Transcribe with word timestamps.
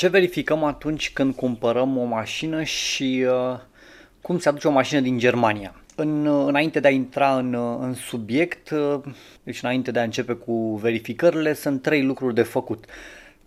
Ce 0.00 0.08
verificăm 0.08 0.64
atunci 0.64 1.12
când 1.12 1.34
cumpărăm 1.34 1.96
o 1.98 2.04
mașină 2.04 2.62
și 2.62 3.24
uh, 3.28 3.58
cum 4.22 4.38
se 4.38 4.48
aduce 4.48 4.68
o 4.68 4.70
mașină 4.70 5.00
din 5.00 5.18
Germania? 5.18 5.74
În, 5.94 6.26
uh, 6.26 6.46
înainte 6.46 6.80
de 6.80 6.88
a 6.88 6.90
intra 6.90 7.36
în, 7.36 7.54
uh, 7.54 7.78
în 7.80 7.94
subiect, 7.94 8.70
uh, 8.70 9.00
deci 9.42 9.62
înainte 9.62 9.90
de 9.90 9.98
a 9.98 10.02
începe 10.02 10.32
cu 10.32 10.76
verificările, 10.82 11.54
sunt 11.54 11.82
trei 11.82 12.02
lucruri 12.02 12.34
de 12.34 12.42
făcut. 12.42 12.84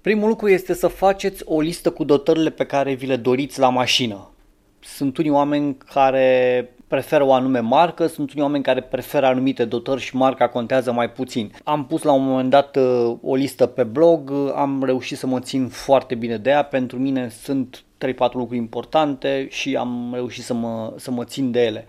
Primul 0.02 0.28
lucru 0.28 0.50
este 0.50 0.74
să 0.74 0.88
faceți 0.88 1.44
o 1.46 1.62
listă 1.62 1.92
cu 1.92 2.04
dotările 2.04 2.50
pe 2.50 2.66
care 2.66 2.94
vi 2.94 3.06
le 3.06 3.16
doriți 3.16 3.60
la 3.60 3.70
mașină. 3.70 4.32
Sunt 4.80 5.18
unii 5.18 5.32
oameni 5.32 5.78
care 5.94 6.70
preferă 6.88 7.24
o 7.24 7.34
anume 7.34 7.60
marcă, 7.60 8.08
sunt 8.08 8.32
unii 8.32 8.44
oameni 8.44 8.64
care 8.64 8.82
preferă 8.82 9.26
anumite 9.26 9.66
dotări 9.66 10.02
și 10.02 10.16
marca 10.16 10.48
contează 10.48 10.92
mai 10.92 11.10
puțin. 11.10 11.52
Am 11.64 11.86
pus 11.86 12.02
la 12.02 12.12
un 12.12 12.26
moment 12.26 12.50
dat 12.50 12.76
uh, 12.76 13.16
o 13.22 13.36
listă 13.36 13.66
pe 13.66 13.84
blog, 13.84 14.32
am 14.56 14.84
reușit 14.84 15.18
să 15.18 15.28
mă 15.28 15.40
țin 15.40 15.68
foarte 15.68 16.16
bine 16.16 16.38
de 16.38 16.50
ea, 16.50 16.64
pentru 16.64 17.00
mine 17.00 17.30
sunt 17.30 17.84
3-4 18.06 18.14
lucruri 18.18 18.58
importante 18.58 19.48
și 19.50 19.76
am 19.76 20.12
reușit 20.14 20.44
să 20.44 20.54
mă, 20.54 20.94
să 20.96 21.12
mă 21.12 21.24
țin 21.24 21.52
de 21.52 21.64
ele. 21.64 21.86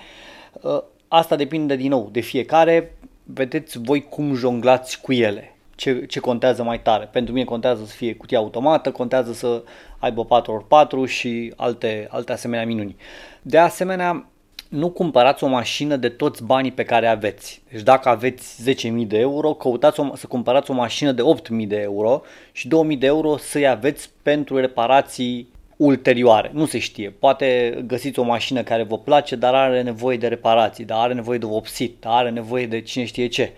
Uh, 0.60 0.82
asta 1.08 1.36
depinde 1.36 1.76
din 1.76 1.88
nou 1.88 2.08
de 2.12 2.20
fiecare, 2.20 2.96
vedeți 3.24 3.78
voi 3.78 4.02
cum 4.08 4.34
jonglați 4.34 5.00
cu 5.00 5.12
ele 5.12 5.54
ce, 5.74 6.04
ce 6.06 6.20
contează 6.20 6.62
mai 6.62 6.80
tare. 6.82 7.08
Pentru 7.12 7.32
mine 7.32 7.44
contează 7.44 7.84
să 7.84 7.94
fie 7.94 8.14
cutie 8.14 8.36
automată, 8.36 8.90
contează 8.90 9.32
să 9.32 9.62
aibă 9.98 10.26
4x4 10.26 11.08
și 11.08 11.52
alte, 11.56 12.06
alte 12.10 12.32
asemenea 12.32 12.66
minuni. 12.66 12.96
De 13.42 13.58
asemenea, 13.58 14.26
nu 14.68 14.90
cumpărați 14.90 15.44
o 15.44 15.46
mașină 15.46 15.96
de 15.96 16.08
toți 16.08 16.44
banii 16.44 16.72
pe 16.72 16.84
care 16.84 17.06
aveți. 17.06 17.62
Deci 17.70 17.82
dacă 17.82 18.08
aveți 18.08 18.70
10.000 18.70 19.06
de 19.06 19.18
euro, 19.18 19.52
căutați 19.52 20.00
o, 20.00 20.16
să 20.16 20.26
cumpărați 20.26 20.70
o 20.70 20.74
mașină 20.74 21.12
de 21.12 21.22
8.000 21.22 21.66
de 21.66 21.80
euro 21.80 22.22
și 22.52 22.68
2.000 22.68 22.98
de 22.98 23.06
euro 23.06 23.36
să-i 23.36 23.68
aveți 23.68 24.10
pentru 24.22 24.56
reparații 24.56 25.48
ulterioare. 25.76 26.50
Nu 26.54 26.66
se 26.66 26.78
știe. 26.78 27.10
Poate 27.10 27.78
găsiți 27.86 28.18
o 28.18 28.22
mașină 28.22 28.62
care 28.62 28.82
vă 28.82 28.98
place, 28.98 29.36
dar 29.36 29.54
are 29.54 29.82
nevoie 29.82 30.16
de 30.16 30.28
reparații, 30.28 30.84
dar 30.84 30.98
are 30.98 31.14
nevoie 31.14 31.38
de 31.38 31.46
vopsit, 31.46 31.96
dar 32.00 32.12
are 32.12 32.30
nevoie 32.30 32.66
de 32.66 32.80
cine 32.80 33.04
știe 33.04 33.26
ce. 33.26 33.52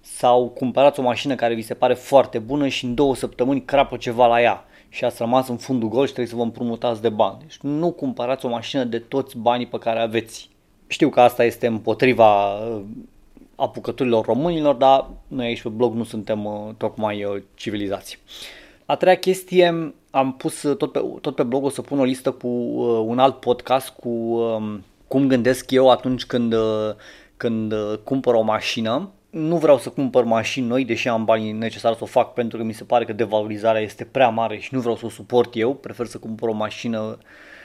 Sau 0.00 0.48
cumpărați 0.48 1.00
o 1.00 1.02
mașină 1.02 1.34
care 1.34 1.54
vi 1.54 1.62
se 1.62 1.74
pare 1.74 1.94
foarte 1.94 2.38
bună 2.38 2.68
și 2.68 2.84
în 2.84 2.94
două 2.94 3.14
săptămâni 3.14 3.64
crapă 3.64 3.96
ceva 3.96 4.26
la 4.26 4.40
ea 4.40 4.64
și 4.88 5.04
ați 5.04 5.16
rămas 5.18 5.48
în 5.48 5.56
fundul 5.56 5.88
gol 5.88 6.06
și 6.06 6.12
trebuie 6.12 6.32
să 6.32 6.38
vă 6.38 6.42
împrumutați 6.42 7.02
de 7.02 7.08
bani. 7.08 7.36
Deci 7.40 7.58
nu 7.60 7.90
cumpărați 7.90 8.46
o 8.46 8.48
mașină 8.48 8.84
de 8.84 8.98
toți 8.98 9.38
banii 9.38 9.66
pe 9.66 9.78
care 9.78 10.00
aveți. 10.00 10.50
Știu 10.92 11.08
că 11.08 11.20
asta 11.20 11.44
este 11.44 11.66
împotriva 11.66 12.54
uh, 12.54 12.80
apucăturilor 13.56 14.24
românilor, 14.24 14.74
dar 14.74 15.06
noi 15.28 15.46
aici 15.46 15.62
pe 15.62 15.68
blog 15.68 15.94
nu 15.94 16.04
suntem 16.04 16.44
uh, 16.44 16.74
tocmai 16.76 17.24
uh, 17.24 17.42
civilizați. 17.54 18.18
A 18.86 18.96
treia 18.96 19.16
chestie, 19.16 19.94
am 20.10 20.32
pus 20.32 20.60
tot 20.60 20.92
pe, 20.92 21.04
tot 21.20 21.34
pe 21.34 21.42
blog 21.42 21.64
o 21.64 21.68
să 21.68 21.82
pun 21.82 21.98
o 21.98 22.04
listă 22.04 22.30
cu 22.30 22.48
un 23.06 23.18
alt 23.18 23.40
podcast 23.40 23.88
cu 23.88 24.08
um, 24.08 24.84
cum 25.08 25.26
gândesc 25.26 25.70
eu 25.70 25.90
atunci 25.90 26.24
când, 26.24 26.54
când 27.36 27.74
cumpăr 28.04 28.34
o 28.34 28.42
mașină. 28.42 29.10
Nu 29.30 29.56
vreau 29.56 29.78
să 29.78 29.88
cumpăr 29.88 30.24
mașini 30.24 30.66
noi, 30.66 30.84
deși 30.84 31.08
am 31.08 31.24
banii 31.24 31.52
necesari 31.52 31.96
să 31.96 32.02
o 32.02 32.06
fac 32.06 32.32
pentru 32.32 32.58
că 32.58 32.64
mi 32.64 32.72
se 32.72 32.84
pare 32.84 33.04
că 33.04 33.12
devalorizarea 33.12 33.80
este 33.80 34.04
prea 34.04 34.28
mare 34.28 34.58
și 34.58 34.74
nu 34.74 34.80
vreau 34.80 34.96
să 34.96 35.06
o 35.06 35.10
suport 35.10 35.56
eu. 35.56 35.74
Prefer 35.74 36.06
să 36.06 36.18
cumpăr 36.18 36.48
o 36.48 36.52
mașină 36.52 37.18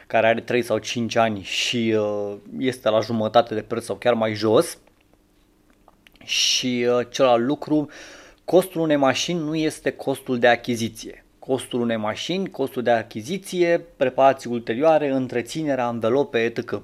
care 0.08 0.27
are 0.27 0.41
3 0.41 0.61
sau 0.61 0.77
5 0.77 1.16
ani 1.16 1.41
și 1.41 1.95
uh, 1.97 2.36
este 2.59 2.89
la 2.89 3.00
jumătate 3.00 3.53
de 3.53 3.61
preț 3.61 3.83
sau 3.83 3.95
chiar 3.95 4.14
mai 4.14 4.33
jos. 4.33 4.77
Și 6.23 6.88
uh, 6.89 7.08
celălalt 7.09 7.44
lucru, 7.44 7.89
costul 8.45 8.81
unei 8.81 8.95
mașini 8.95 9.39
nu 9.39 9.55
este 9.55 9.91
costul 9.91 10.39
de 10.39 10.47
achiziție. 10.47 11.25
Costul 11.39 11.81
unei 11.81 11.97
mașini, 11.97 12.49
costul 12.49 12.83
de 12.83 12.91
achiziție, 12.91 13.86
preparații 13.97 14.49
ulterioare, 14.49 15.09
întreținerea, 15.09 15.88
învelope, 15.88 16.44
etc. 16.44 16.81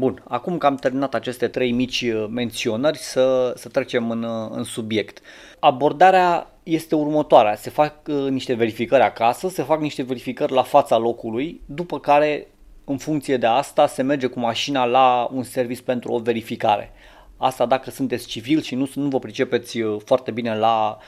Bun, 0.00 0.22
acum 0.28 0.58
că 0.58 0.66
am 0.66 0.74
terminat 0.74 1.14
aceste 1.14 1.48
trei 1.48 1.72
mici 1.72 2.00
uh, 2.02 2.26
menționări, 2.30 2.98
să, 2.98 3.52
să 3.56 3.68
trecem 3.68 4.10
în, 4.10 4.26
în 4.50 4.64
subiect. 4.64 5.20
Abordarea 5.58 6.50
este 6.62 6.94
următoarea. 6.94 7.54
Se 7.54 7.70
fac 7.70 7.94
uh, 8.08 8.30
niște 8.30 8.54
verificări 8.54 9.02
acasă, 9.02 9.48
se 9.48 9.62
fac 9.62 9.80
niște 9.80 10.02
verificări 10.02 10.52
la 10.52 10.62
fața 10.62 10.98
locului, 10.98 11.60
după 11.66 11.98
care, 11.98 12.46
în 12.84 12.96
funcție 12.96 13.36
de 13.36 13.46
asta, 13.46 13.86
se 13.86 14.02
merge 14.02 14.26
cu 14.26 14.38
mașina 14.38 14.84
la 14.84 15.28
un 15.32 15.42
serviciu 15.42 15.82
pentru 15.82 16.12
o 16.12 16.18
verificare. 16.18 16.92
Asta 17.36 17.66
dacă 17.66 17.90
sunteți 17.90 18.26
civil 18.26 18.60
și 18.60 18.74
nu, 18.74 18.90
nu 18.94 19.08
vă 19.08 19.18
pricepeți 19.18 19.80
uh, 19.80 20.00
foarte 20.04 20.30
bine 20.30 20.56
la 20.56 20.98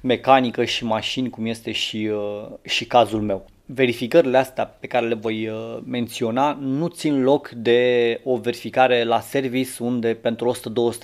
mecanică 0.00 0.64
și 0.64 0.84
mașini, 0.84 1.30
cum 1.30 1.46
este 1.46 1.72
și, 1.72 2.10
uh, 2.12 2.48
și 2.62 2.86
cazul 2.86 3.20
meu. 3.20 3.46
Verificările 3.66 4.38
astea 4.38 4.66
pe 4.66 4.86
care 4.86 5.06
le 5.06 5.14
voi 5.14 5.48
uh, 5.48 5.78
menționa 5.84 6.58
nu 6.60 6.86
țin 6.86 7.22
loc 7.22 7.50
de 7.50 8.20
o 8.24 8.36
verificare 8.36 9.04
la 9.04 9.20
service 9.20 9.82
unde 9.82 10.14
pentru 10.14 10.54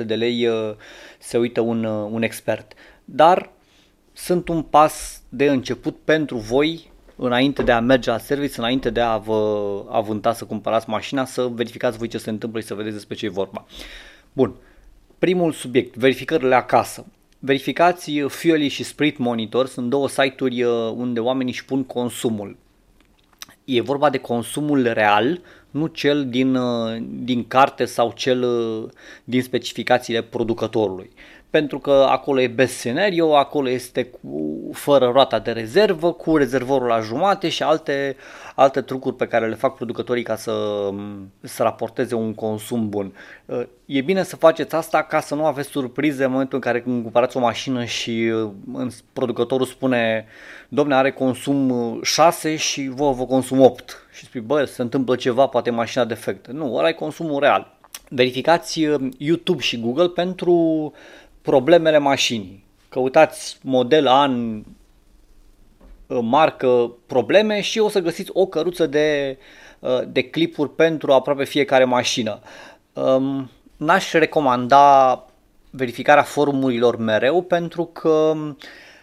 100-200 0.03 0.07
de 0.07 0.15
lei 0.15 0.47
uh, 0.47 0.75
se 1.19 1.39
uită 1.39 1.61
un, 1.61 1.85
uh, 1.85 2.09
un 2.13 2.23
expert. 2.23 2.73
Dar 3.05 3.51
sunt 4.13 4.49
un 4.49 4.63
pas 4.63 5.23
de 5.29 5.45
început 5.45 5.97
pentru 6.05 6.37
voi 6.37 6.91
înainte 7.17 7.63
de 7.63 7.73
a 7.73 7.81
merge 7.81 8.11
la 8.11 8.19
service, 8.19 8.55
înainte 8.57 8.91
de 8.91 9.01
a 9.01 9.17
vă 9.17 9.85
avânta 9.91 10.33
să 10.33 10.45
cumpărați 10.45 10.89
mașina, 10.89 11.25
să 11.25 11.43
verificați 11.43 11.99
voi 11.99 12.09
ce 12.09 12.19
se 12.19 12.31
întâmplă 12.31 12.61
și 12.61 12.67
să 12.67 12.75
vedeți 12.75 12.95
despre 12.95 13.15
ce 13.15 13.27
e 13.27 13.29
vorba. 13.29 13.67
Bun, 14.33 14.55
primul 15.19 15.53
subiect, 15.53 15.97
verificările 15.97 16.55
acasă. 16.55 17.07
Verificați 17.41 18.21
Fuely 18.21 18.69
și 18.69 18.82
Sprit 18.82 19.19
Monitor, 19.19 19.66
sunt 19.66 19.91
două 19.91 20.09
site-uri 20.09 20.62
uh, 20.62 20.93
unde 20.97 21.21
oamenii 21.21 21.53
își 21.53 21.65
pun 21.65 21.84
consumul. 21.84 22.56
E 23.65 23.81
vorba 23.81 24.10
de 24.10 24.19
consumul 24.19 24.93
real, 24.93 25.41
nu 25.71 25.87
cel 25.87 26.28
din, 26.28 26.54
uh, 26.54 27.03
din 27.09 27.47
carte 27.47 27.84
sau 27.84 28.12
cel 28.16 28.43
uh, 28.43 28.88
din 29.25 29.43
specificațiile 29.43 30.22
producătorului 30.22 31.10
pentru 31.50 31.78
că 31.78 32.06
acolo 32.09 32.41
e 32.41 32.47
best 32.47 32.76
scenario, 32.76 33.36
acolo 33.36 33.69
este 33.69 34.04
cu, 34.04 34.59
fără 34.72 35.10
roata 35.12 35.38
de 35.38 35.50
rezervă, 35.50 36.12
cu 36.12 36.36
rezervorul 36.36 36.86
la 36.86 37.00
jumate 37.00 37.48
și 37.48 37.62
alte, 37.62 38.16
alte 38.54 38.81
trucuri 38.81 39.16
pe 39.16 39.26
care 39.26 39.48
le 39.48 39.54
fac 39.54 39.75
producătorii 39.75 40.22
ca 40.22 40.36
să, 40.36 40.53
să 41.41 41.62
raporteze 41.62 42.14
un 42.14 42.34
consum 42.34 42.88
bun. 42.88 43.12
Uh, 43.44 43.62
e 43.86 44.00
bine 44.00 44.22
să 44.22 44.36
faceți 44.36 44.75
asta 44.75 45.03
ca 45.03 45.20
să 45.20 45.34
nu 45.34 45.44
aveți 45.44 45.69
surprize 45.69 46.25
în 46.25 46.31
momentul 46.31 46.56
în 46.56 46.62
care 46.62 46.82
când 46.82 47.03
cumpărați 47.03 47.36
o 47.36 47.41
mașină 47.41 47.84
și 47.84 48.32
uh, 48.75 48.86
producătorul 49.12 49.66
spune 49.66 50.26
domne 50.69 50.94
are 50.94 51.12
consum 51.12 51.98
6 52.03 52.53
uh, 52.53 52.59
și 52.59 52.88
vă 52.94 53.10
vă 53.10 53.25
consum 53.25 53.60
8 53.60 54.06
și 54.12 54.25
spui 54.25 54.41
bă 54.41 54.65
se 54.65 54.82
întâmplă 54.82 55.16
ceva, 55.16 55.47
poate 55.47 55.70
mașina 55.70 56.04
defectă. 56.04 56.53
Nu, 56.53 56.75
ăla 56.75 56.88
e 56.88 56.92
consumul 56.92 57.41
real. 57.41 57.76
Verificați 58.09 58.86
YouTube 59.19 59.60
și 59.60 59.80
Google 59.80 60.09
pentru 60.09 60.92
problemele 61.48 61.98
mașinii. 61.98 62.64
Căutați 62.88 63.59
model, 63.62 64.06
an, 64.06 64.62
marcă, 66.06 66.92
probleme 67.06 67.60
și 67.60 67.78
o 67.78 67.88
să 67.88 68.00
găsiți 68.00 68.31
o 68.32 68.47
căruță 68.47 68.86
de, 68.86 69.38
de 70.09 70.22
clipuri 70.22 70.75
pentru 70.75 71.12
aproape 71.12 71.44
fiecare 71.44 71.84
mașină. 71.84 72.41
Um, 72.92 73.50
n-aș 73.76 74.12
recomanda 74.12 75.25
verificarea 75.70 76.22
forumurilor 76.22 76.97
mereu 76.97 77.42
pentru 77.42 77.84
că 77.84 78.32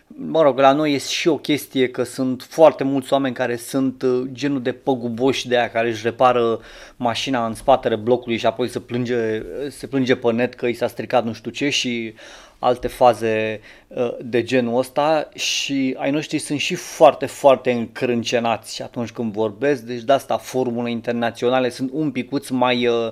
mă 0.07 0.41
rog, 0.41 0.59
la 0.59 0.71
noi 0.71 0.93
este 0.93 1.09
și 1.09 1.27
o 1.27 1.37
chestie 1.37 1.89
că 1.89 2.03
sunt 2.03 2.41
foarte 2.41 2.83
mulți 2.83 3.13
oameni 3.13 3.35
care 3.35 3.55
sunt 3.55 4.01
uh, 4.01 4.23
genul 4.31 4.61
de 4.61 4.71
păguboși 4.71 5.47
de 5.47 5.57
aia 5.57 5.69
care 5.69 5.89
își 5.89 6.03
repară 6.03 6.59
mașina 6.95 7.45
în 7.45 7.53
spatele 7.53 7.95
blocului 7.95 8.37
și 8.37 8.45
apoi 8.45 8.67
se 8.67 8.79
plânge, 8.79 9.41
se 9.69 9.87
plânge 9.87 10.15
pe 10.15 10.31
net 10.31 10.53
că 10.53 10.67
i 10.67 10.73
s-a 10.73 10.87
stricat 10.87 11.25
nu 11.25 11.33
știu 11.33 11.51
ce 11.51 11.69
și 11.69 12.13
alte 12.59 12.87
faze 12.87 13.59
uh, 13.87 14.15
de 14.21 14.43
genul 14.43 14.77
ăsta 14.77 15.29
și 15.33 15.95
ai 15.97 16.11
noștri 16.11 16.37
sunt 16.37 16.59
și 16.59 16.75
foarte, 16.75 17.25
foarte 17.25 17.71
încrâncenați 17.71 18.81
atunci 18.81 19.11
când 19.11 19.31
vorbesc, 19.31 19.81
deci 19.81 20.01
de 20.01 20.13
asta 20.13 20.37
formule 20.37 20.91
internaționale 20.91 21.69
sunt 21.69 21.89
un 21.93 22.11
picuț 22.11 22.49
mai 22.49 22.87
uh, 22.87 23.11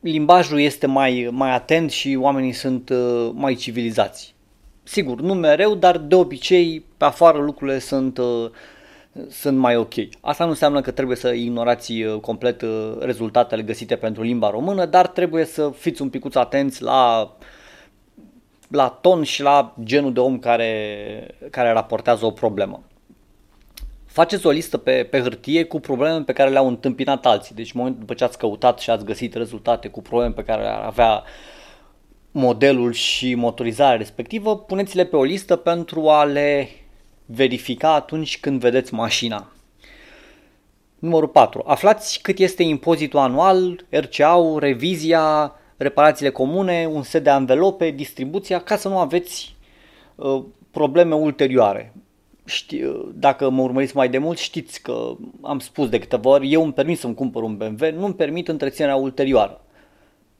limbajul 0.00 0.60
este 0.60 0.86
mai, 0.86 1.28
mai 1.32 1.54
atent 1.54 1.90
și 1.90 2.16
oamenii 2.20 2.52
sunt 2.52 2.88
uh, 2.88 3.30
mai 3.34 3.54
civilizați. 3.54 4.35
Sigur, 4.88 5.20
nu 5.20 5.34
mereu, 5.34 5.74
dar 5.74 5.98
de 5.98 6.14
obicei 6.14 6.84
pe 6.96 7.04
afară 7.04 7.38
lucrurile 7.38 7.78
sunt 7.78 8.20
sunt 9.28 9.58
mai 9.58 9.76
ok. 9.76 9.92
Asta 10.20 10.44
nu 10.44 10.50
înseamnă 10.50 10.80
că 10.80 10.90
trebuie 10.90 11.16
să 11.16 11.28
ignorați 11.28 11.94
complet 12.20 12.64
rezultatele 13.00 13.62
găsite 13.62 13.96
pentru 13.96 14.22
limba 14.22 14.50
română, 14.50 14.84
dar 14.84 15.06
trebuie 15.06 15.44
să 15.44 15.70
fiți 15.76 16.02
un 16.02 16.08
picuț 16.08 16.34
atenți 16.34 16.82
la 16.82 17.32
la 18.68 18.88
ton 18.88 19.22
și 19.22 19.42
la 19.42 19.74
genul 19.82 20.12
de 20.12 20.20
om 20.20 20.38
care, 20.38 21.34
care 21.50 21.72
raportează 21.72 22.26
o 22.26 22.30
problemă. 22.30 22.82
Faceți 24.06 24.46
o 24.46 24.50
listă 24.50 24.78
pe, 24.78 25.06
pe 25.10 25.20
hârtie 25.20 25.64
cu 25.64 25.80
probleme 25.80 26.22
pe 26.22 26.32
care 26.32 26.50
le-au 26.50 26.68
întâmpinat 26.68 27.26
alții. 27.26 27.54
Deci 27.54 27.66
în 27.66 27.72
momentul 27.74 28.00
după 28.00 28.14
ce 28.14 28.24
ați 28.24 28.38
căutat 28.38 28.78
și 28.78 28.90
ați 28.90 29.04
găsit 29.04 29.34
rezultate 29.34 29.88
cu 29.88 30.02
probleme 30.02 30.32
pe 30.32 30.42
care 30.42 30.62
le 30.62 30.68
avea 30.68 31.22
modelul 32.36 32.92
și 32.92 33.34
motorizarea 33.34 33.96
respectivă, 33.96 34.58
puneți-le 34.58 35.04
pe 35.04 35.16
o 35.16 35.22
listă 35.22 35.56
pentru 35.56 36.08
a 36.08 36.24
le 36.24 36.68
verifica 37.26 37.94
atunci 37.94 38.40
când 38.40 38.60
vedeți 38.60 38.94
mașina. 38.94 39.52
Numărul 40.98 41.28
4. 41.28 41.62
Aflați 41.66 42.20
cât 42.22 42.38
este 42.38 42.62
impozitul 42.62 43.18
anual, 43.18 43.84
RCA-ul, 43.88 44.58
revizia, 44.58 45.54
reparațiile 45.76 46.30
comune, 46.30 46.88
un 46.92 47.02
set 47.02 47.24
de 47.24 47.30
anvelope, 47.30 47.90
distribuția, 47.90 48.60
ca 48.60 48.76
să 48.76 48.88
nu 48.88 48.98
aveți 48.98 49.54
uh, 50.14 50.42
probleme 50.70 51.14
ulterioare. 51.14 51.92
Ști, 52.44 52.82
uh, 52.82 53.08
dacă 53.14 53.50
mă 53.50 53.62
urmăriți 53.62 53.96
mai 53.96 54.08
de 54.08 54.18
mult, 54.18 54.38
știți 54.38 54.82
că 54.82 55.16
am 55.42 55.58
spus 55.58 55.88
de 55.88 55.98
câteva 55.98 56.30
ori, 56.30 56.52
eu 56.52 56.62
îmi 56.62 56.72
permit 56.72 56.98
să-mi 56.98 57.14
cumpăr 57.14 57.42
un 57.42 57.56
BMW, 57.56 57.90
nu 57.92 58.04
îmi 58.04 58.14
permit 58.14 58.48
întreținerea 58.48 58.96
ulterioară. 58.96 59.60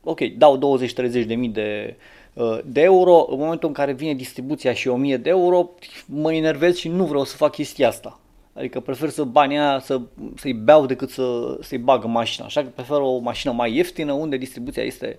Ok, 0.08 0.20
dau 0.20 0.78
20-30 0.78 1.26
de 1.26 1.34
mii 1.34 1.48
de, 1.48 1.96
uh, 2.32 2.58
de 2.64 2.80
euro, 2.80 3.26
în 3.30 3.38
momentul 3.38 3.68
în 3.68 3.74
care 3.74 3.92
vine 3.92 4.14
distribuția 4.14 4.72
și 4.72 4.88
1000 4.88 5.16
de 5.16 5.28
euro, 5.28 5.70
mă 6.06 6.32
enervez 6.32 6.76
și 6.76 6.88
nu 6.88 7.04
vreau 7.04 7.24
să 7.24 7.36
fac 7.36 7.52
chestia 7.52 7.88
asta. 7.88 8.20
Adică 8.52 8.80
prefer 8.80 9.08
să 9.08 9.24
banii 9.24 9.58
aia 9.58 9.78
să, 9.78 10.00
să-i 10.36 10.52
beau 10.52 10.86
decât 10.86 11.10
să, 11.10 11.56
să-i 11.60 11.78
bag 11.78 12.04
în 12.04 12.10
mașină. 12.10 12.46
Așa 12.46 12.62
că 12.62 12.68
prefer 12.74 12.96
o 12.96 13.18
mașină 13.18 13.52
mai 13.52 13.74
ieftină 13.74 14.12
unde 14.12 14.36
distribuția 14.36 14.82
este 14.82 15.18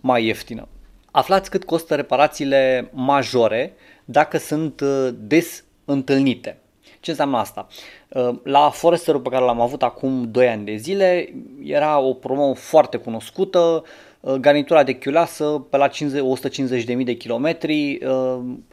mai 0.00 0.24
ieftină. 0.24 0.68
Aflați 1.10 1.50
cât 1.50 1.64
costă 1.64 1.94
reparațiile 1.94 2.90
majore 2.92 3.74
dacă 4.04 4.38
sunt 4.38 4.80
uh, 4.80 5.08
des 5.18 5.64
întâlnite. 5.84 6.58
Ce 7.00 7.10
înseamnă 7.10 7.36
asta? 7.36 7.66
Uh, 8.08 8.28
la 8.42 8.70
Foresterul 8.70 9.20
pe 9.20 9.28
care 9.28 9.44
l-am 9.44 9.60
avut 9.60 9.82
acum 9.82 10.30
2 10.30 10.48
ani 10.48 10.64
de 10.64 10.76
zile 10.76 11.34
era 11.62 11.98
o 11.98 12.12
problemă 12.12 12.54
foarte 12.54 12.96
cunoscută, 12.96 13.58
uh, 13.58 14.12
garnitura 14.40 14.82
de 14.82 14.94
chiuleasă 14.94 15.44
pe 15.44 15.76
la 15.76 15.88
150.000 15.88 17.04
de 17.04 17.16
kilometri 17.16 17.98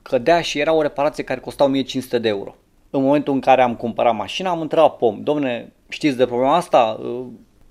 cădea 0.01 0.41
și 0.41 0.59
era 0.59 0.73
o 0.73 0.81
reparație 0.81 1.23
care 1.23 1.39
costa 1.39 1.63
1500 1.63 2.19
de 2.19 2.27
euro 2.27 2.55
în 2.91 3.01
momentul 3.01 3.33
în 3.33 3.39
care 3.39 3.61
am 3.61 3.75
cumpărat 3.75 4.15
mașina, 4.15 4.49
am 4.49 4.61
întrebat 4.61 4.97
pom, 4.97 5.23
domne, 5.23 5.73
știți 5.89 6.17
de 6.17 6.25
problema 6.25 6.55
asta? 6.55 6.99
Uh, 7.03 7.25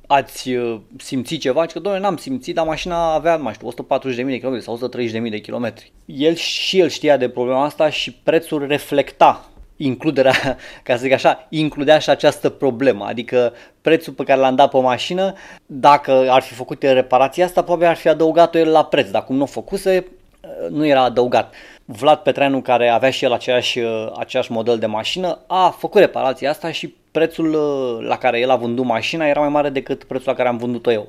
ați 0.07 0.51
uh, 0.51 0.81
simțit 0.97 1.41
ceva? 1.41 1.67
că, 1.67 1.79
domne, 1.79 1.99
n-am 1.99 2.17
simțit, 2.17 2.55
dar 2.55 2.67
mașina 2.67 3.15
avea, 3.15 3.37
mai 3.37 3.53
știu, 3.53 3.71
140.000 3.71 4.15
de 4.15 4.39
km 4.39 4.59
sau 4.59 4.91
130.000 4.97 5.31
de 5.31 5.41
km. 5.41 5.75
El 6.05 6.35
și 6.35 6.79
el 6.79 6.89
știa 6.89 7.17
de 7.17 7.29
problema 7.29 7.65
asta 7.65 7.91
și 7.91 8.13
prețul 8.13 8.67
reflecta 8.67 9.50
includerea, 9.83 10.33
ca 10.85 10.95
să 10.95 11.03
zic 11.03 11.13
așa, 11.13 11.47
includea 11.49 11.99
și 11.99 12.11
această 12.11 12.49
problemă, 12.49 13.05
adică 13.05 13.53
prețul 13.81 14.13
pe 14.13 14.25
care 14.25 14.41
l-am 14.41 14.55
dat 14.55 14.71
pe 14.71 14.79
mașină, 14.79 15.33
dacă 15.67 16.27
ar 16.29 16.43
fi 16.43 16.55
făcut 16.55 16.83
reparația 16.83 17.45
asta, 17.45 17.63
probabil 17.63 17.87
ar 17.87 17.97
fi 17.97 18.09
adăugat-o 18.09 18.59
el 18.59 18.71
la 18.71 18.85
preț, 18.85 19.09
dar 19.09 19.25
cum 19.25 19.37
nu 19.37 19.43
o 19.43 19.47
făcuse, 19.47 20.07
uh, 20.41 20.71
nu 20.71 20.87
era 20.87 21.03
adăugat. 21.03 21.55
Vlad 21.85 22.19
Petreanu, 22.19 22.61
care 22.61 22.89
avea 22.89 23.11
și 23.11 23.25
el 23.25 23.33
aceeași, 23.33 23.81
aceeași 24.19 24.53
model 24.53 24.79
de 24.79 24.87
mașină, 24.87 25.39
a 25.47 25.75
făcut 25.79 26.01
reparația 26.01 26.51
asta 26.51 26.73
și 26.73 26.95
prețul 27.11 27.55
uh, 27.55 28.07
la 28.07 28.19
care 28.19 28.39
el 28.39 28.51
a 28.51 28.57
vândut 28.57 28.85
mașina 28.85 29.27
era 29.27 29.41
mai 29.41 29.49
mare 29.49 29.69
decât 29.69 30.05
prețul 30.05 30.27
la 30.31 30.35
care 30.35 30.49
am 30.49 30.57
vândut-o 30.57 30.93
eu. 30.93 31.09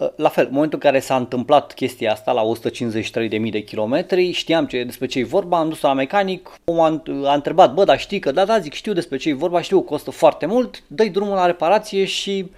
Uh, 0.00 0.08
la 0.16 0.28
fel, 0.28 0.46
în 0.46 0.52
momentul 0.52 0.78
în 0.82 0.90
care 0.90 1.00
s-a 1.00 1.16
întâmplat 1.16 1.72
chestia 1.72 2.12
asta 2.12 2.32
la 2.32 2.42
153.000 2.42 3.50
de 3.50 3.60
kilometri, 3.60 4.30
știam 4.30 4.66
ce, 4.66 4.84
despre 4.84 5.06
ce 5.06 5.18
e 5.18 5.24
vorba, 5.24 5.58
am 5.58 5.68
dus 5.68 5.80
la 5.80 5.92
mecanic, 5.92 6.50
m-a 6.64 7.02
a 7.24 7.34
întrebat, 7.34 7.74
bă, 7.74 7.84
dar 7.84 7.98
știi 7.98 8.18
că, 8.18 8.32
da, 8.32 8.44
da, 8.44 8.58
zic, 8.58 8.72
știu 8.72 8.92
despre 8.92 9.16
ce 9.16 9.28
e 9.28 9.34
vorba, 9.34 9.60
știu 9.60 9.80
că 9.80 9.86
costă 9.86 10.10
foarte 10.10 10.46
mult, 10.46 10.82
dă 10.86 11.04
drumul 11.04 11.34
la 11.34 11.46
reparație 11.46 12.04
și 12.04 12.50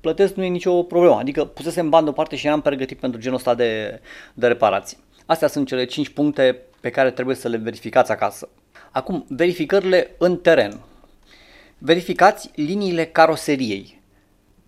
plătesc, 0.00 0.34
nu 0.34 0.44
e 0.44 0.48
nicio 0.48 0.82
problemă. 0.82 1.14
Adică 1.14 1.44
pusesem 1.44 1.88
bani 1.88 2.04
deoparte 2.04 2.36
și 2.36 2.46
eram 2.46 2.60
pregătit 2.60 2.98
pentru 2.98 3.20
genul 3.20 3.36
ăsta 3.36 3.54
de, 3.54 4.00
de 4.34 4.46
reparații. 4.46 4.98
Astea 5.26 5.48
sunt 5.48 5.66
cele 5.66 5.84
5 5.84 6.08
puncte 6.08 6.60
pe 6.80 6.90
care 6.90 7.10
trebuie 7.10 7.36
să 7.36 7.48
le 7.48 7.56
verificați 7.56 8.10
acasă. 8.10 8.48
Acum, 8.90 9.24
verificările 9.28 10.14
în 10.18 10.36
teren. 10.36 10.80
Verificați 11.78 12.50
liniile 12.54 13.04
caroseriei. 13.04 14.00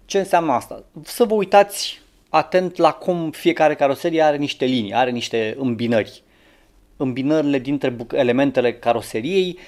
Ce 0.04 0.18
înseamnă 0.18 0.52
asta? 0.52 0.84
Să 1.02 1.24
vă 1.24 1.34
uitați 1.34 2.01
atent 2.32 2.76
la 2.76 2.92
cum 2.92 3.30
fiecare 3.30 3.74
caroserie 3.74 4.22
are 4.22 4.36
niște 4.36 4.64
linii, 4.64 4.94
are 4.94 5.10
niște 5.10 5.54
îmbinări. 5.58 6.22
Îmbinările 6.96 7.58
dintre 7.58 7.96
elementele 8.12 8.74
caroseriei 8.74 9.58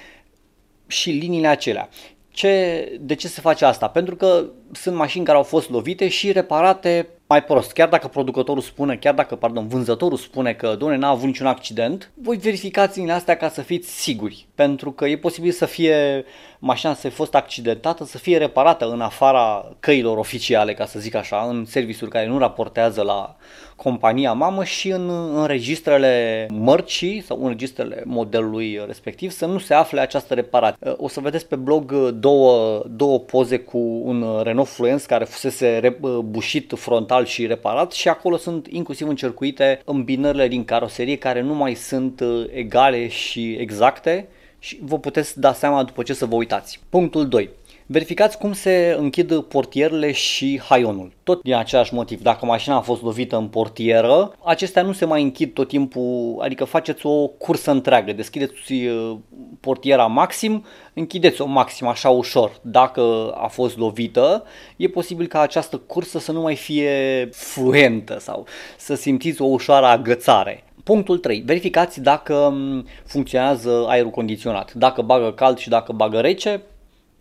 și 0.87 1.09
liniile 1.09 1.47
acelea. 1.47 1.89
Ce, 2.29 2.97
de 3.01 3.15
ce 3.15 3.27
se 3.27 3.41
face 3.41 3.65
asta? 3.65 3.87
Pentru 3.87 4.15
că 4.15 4.45
sunt 4.71 4.95
mașini 4.95 5.25
care 5.25 5.37
au 5.37 5.43
fost 5.43 5.69
lovite 5.69 6.07
și 6.07 6.31
reparate 6.31 7.07
mai 7.27 7.43
prost. 7.43 7.71
Chiar 7.71 7.89
dacă 7.89 8.07
producătorul 8.07 8.61
spune, 8.61 8.95
chiar 8.95 9.13
dacă, 9.13 9.35
pardon, 9.35 9.67
vânzătorul 9.67 10.17
spune 10.17 10.53
că, 10.53 10.75
doamne, 10.79 10.97
n-a 10.97 11.09
avut 11.09 11.25
niciun 11.25 11.47
accident, 11.47 12.11
voi 12.13 12.37
verificați 12.37 12.99
în 12.99 13.09
astea 13.09 13.37
ca 13.37 13.49
să 13.49 13.61
fiți 13.61 14.01
siguri. 14.01 14.47
Pentru 14.55 14.91
că 14.91 15.05
e 15.05 15.17
posibil 15.17 15.51
să 15.51 15.65
fie 15.65 16.25
mașina 16.59 16.93
să 16.93 17.07
fi 17.07 17.15
fost 17.15 17.35
accidentată, 17.35 18.05
să 18.05 18.17
fie 18.17 18.37
reparată 18.37 18.85
în 18.85 19.01
afara 19.01 19.71
căilor 19.79 20.17
oficiale, 20.17 20.73
ca 20.73 20.85
să 20.85 20.99
zic 20.99 21.15
așa, 21.15 21.45
în 21.49 21.65
servisuri 21.65 22.11
care 22.11 22.27
nu 22.27 22.37
raportează 22.37 23.01
la 23.01 23.35
compania 23.75 24.33
mamă 24.33 24.63
și 24.63 24.89
în, 24.89 25.09
în 25.35 25.45
registrele 25.45 26.45
mărcii 26.51 27.21
sau 27.21 27.43
în 27.43 27.47
registrele 27.47 28.03
modelului 28.05 28.81
respectiv 28.85 29.31
să 29.31 29.45
nu 29.45 29.57
se 29.57 29.73
afle 29.73 29.99
această 29.99 30.33
reparație. 30.33 30.93
O 30.97 31.07
să 31.07 31.19
vedeți 31.19 31.47
pe 31.47 31.55
blog 31.55 31.93
două, 32.09 32.83
două 32.89 33.19
poze 33.19 33.57
cu 33.57 33.77
un 34.03 34.41
Renault 34.43 34.69
Fluence 34.69 35.05
care 35.05 35.23
fusese 35.23 35.97
bușit 36.23 36.73
frontal 36.75 37.14
și 37.23 37.45
reparat 37.45 37.91
și 37.91 38.09
acolo 38.09 38.37
sunt 38.37 38.67
inclusiv 38.67 39.07
încercuite 39.07 39.81
îmbinările 39.85 40.47
din 40.47 40.65
caroserie 40.65 41.17
care 41.17 41.41
nu 41.41 41.53
mai 41.53 41.73
sunt 41.73 42.23
egale 42.53 43.07
și 43.07 43.51
exacte 43.53 44.27
și 44.59 44.79
vă 44.81 44.99
puteți 44.99 45.39
da 45.39 45.53
seama 45.53 45.83
după 45.83 46.03
ce 46.03 46.13
să 46.13 46.25
vă 46.25 46.35
uitați. 46.35 46.79
Punctul 46.89 47.27
2. 47.27 47.49
Verificați 47.87 48.37
cum 48.37 48.53
se 48.53 48.95
închid 48.99 49.39
portierele 49.39 50.11
și 50.11 50.61
haionul. 50.63 51.11
Tot 51.23 51.41
din 51.41 51.53
același 51.53 51.93
motiv. 51.93 52.21
Dacă 52.21 52.45
mașina 52.45 52.75
a 52.75 52.81
fost 52.81 53.01
lovită 53.01 53.37
în 53.37 53.47
portieră, 53.47 54.35
acestea 54.43 54.81
nu 54.81 54.91
se 54.91 55.05
mai 55.05 55.21
închid 55.21 55.53
tot 55.53 55.67
timpul, 55.67 56.39
adică 56.41 56.63
faceți 56.63 57.05
o 57.05 57.27
cursă 57.27 57.71
întreagă. 57.71 58.13
Deschideți 58.13 58.73
uh, 58.73 59.17
portiera 59.59 60.05
maxim, 60.05 60.65
închideți-o 60.93 61.45
maxim 61.45 61.87
așa 61.87 62.09
ușor. 62.09 62.59
Dacă 62.61 63.33
a 63.37 63.47
fost 63.47 63.77
lovită, 63.77 64.43
e 64.77 64.87
posibil 64.87 65.27
ca 65.27 65.39
această 65.39 65.77
cursă 65.77 66.19
să 66.19 66.31
nu 66.31 66.41
mai 66.41 66.55
fie 66.55 67.29
fluentă 67.31 68.19
sau 68.19 68.45
să 68.77 68.95
simțiți 68.95 69.41
o 69.41 69.45
ușoară 69.45 69.85
agățare. 69.85 70.63
Punctul 70.83 71.17
3. 71.17 71.43
Verificați 71.45 72.01
dacă 72.01 72.49
mm, 72.51 72.85
funcționează 73.05 73.85
aerul 73.87 74.11
condiționat. 74.11 74.73
Dacă 74.73 75.01
bagă 75.01 75.31
cald 75.31 75.57
și 75.57 75.69
dacă 75.69 75.91
bagă 75.91 76.19
rece, 76.19 76.61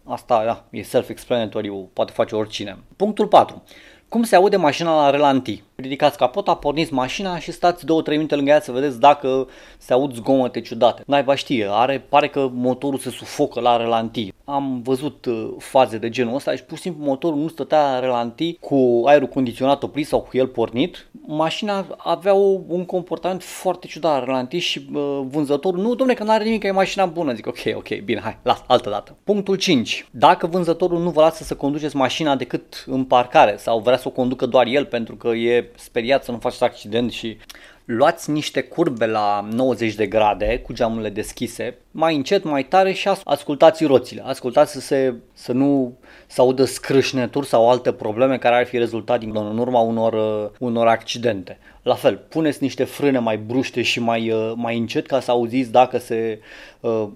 asta 0.04 0.44
da, 0.44 0.64
e 0.70 0.82
self-explanatory, 0.82 1.68
poate 1.92 2.12
face 2.12 2.36
oricine. 2.36 2.78
Punctul 2.96 3.26
4. 3.26 3.62
Cum 4.08 4.22
se 4.22 4.36
aude 4.36 4.56
mașina 4.56 5.02
la 5.02 5.10
relanti? 5.10 5.62
Ridicați 5.76 6.18
capota, 6.18 6.54
porniți 6.54 6.92
mașina 6.92 7.38
și 7.38 7.52
stați 7.52 7.84
2-3 7.84 7.86
minute 8.08 8.34
lângă 8.34 8.50
ea 8.50 8.60
să 8.60 8.72
vedeți 8.72 9.00
dacă 9.00 9.48
se 9.78 9.92
aud 9.92 10.14
zgomote 10.14 10.60
ciudate. 10.60 11.02
Naiba 11.06 11.34
știe, 11.34 11.66
are, 11.70 12.04
pare 12.08 12.28
că 12.28 12.50
motorul 12.52 12.98
se 12.98 13.10
sufocă 13.10 13.60
la 13.60 13.76
relanti. 13.76 14.32
Am 14.44 14.82
văzut 14.82 15.24
uh, 15.24 15.50
faze 15.58 15.98
de 15.98 16.08
genul 16.08 16.34
ăsta 16.34 16.54
și 16.54 16.64
pur 16.64 16.76
și 16.76 16.82
simplu 16.82 17.04
motorul 17.04 17.38
nu 17.38 17.48
stătea 17.48 17.90
la 17.90 18.00
relanti 18.00 18.56
cu 18.60 19.02
aerul 19.04 19.28
condiționat 19.28 19.82
oprit 19.82 20.06
sau 20.06 20.20
cu 20.20 20.36
el 20.36 20.46
pornit. 20.46 21.06
Mașina 21.26 21.86
avea 21.96 22.34
o, 22.34 22.58
un 22.66 22.84
comportament 22.84 23.42
foarte 23.42 23.86
ciudat 23.86 24.18
la 24.18 24.24
relanti 24.24 24.58
și 24.58 24.86
uh, 24.92 25.20
vânzătorul, 25.24 25.80
nu 25.80 25.94
domne 25.94 26.14
că 26.14 26.24
nu 26.24 26.30
are 26.30 26.44
nimic, 26.44 26.60
că 26.60 26.66
e 26.66 26.70
mașina 26.70 27.06
bună. 27.06 27.32
Zic 27.32 27.46
ok, 27.46 27.58
ok, 27.74 28.00
bine, 28.04 28.20
hai, 28.20 28.38
las, 28.42 28.62
altă 28.66 28.90
dată. 28.90 29.16
Punctul 29.24 29.56
5. 29.56 30.08
Dacă 30.10 30.46
vânzătorul 30.46 30.98
nu 30.98 31.10
vă 31.10 31.20
lasă 31.20 31.44
să 31.44 31.54
conduceți 31.54 31.96
mașina 31.96 32.36
decât 32.36 32.84
în 32.86 33.04
parcare 33.04 33.56
sau 33.56 33.78
vrea 33.78 33.96
să 33.96 34.08
o 34.08 34.10
conducă 34.10 34.46
doar 34.46 34.66
el 34.66 34.84
pentru 34.84 35.16
că 35.16 35.28
e 35.28 35.63
speriat 35.74 36.24
să 36.24 36.30
nu 36.30 36.38
faceți 36.38 36.64
accident 36.64 37.12
și 37.12 37.36
luați 37.84 38.30
niște 38.30 38.62
curbe 38.62 39.06
la 39.06 39.48
90 39.52 39.94
de 39.94 40.06
grade 40.06 40.58
cu 40.58 40.72
geamurile 40.72 41.08
deschise, 41.08 41.78
mai 41.90 42.16
încet, 42.16 42.44
mai 42.44 42.64
tare 42.64 42.92
și 42.92 43.08
ascultați 43.24 43.84
roțile. 43.84 44.22
Ascultați 44.24 44.72
să, 44.72 44.80
se, 44.80 45.14
să 45.32 45.52
nu 45.52 45.98
să 46.26 46.40
audă 46.40 46.64
scrâșneturi 46.64 47.46
sau 47.46 47.70
alte 47.70 47.92
probleme 47.92 48.38
care 48.38 48.54
ar 48.54 48.66
fi 48.66 48.78
rezultat 48.78 49.18
din 49.18 49.32
în 49.34 49.58
urma 49.58 49.80
unor, 49.80 50.12
uh, 50.12 50.50
unor 50.58 50.86
accidente. 50.86 51.58
La 51.82 51.94
fel, 51.94 52.16
puneți 52.28 52.62
niște 52.62 52.84
frâne 52.84 53.18
mai 53.18 53.36
bruște 53.36 53.82
și 53.82 54.00
mai, 54.00 54.30
uh, 54.30 54.52
mai 54.56 54.78
încet 54.78 55.06
ca 55.06 55.20
să 55.20 55.30
auziți 55.30 55.70
dacă 55.70 55.98
se 55.98 56.40
uh, 56.80 57.08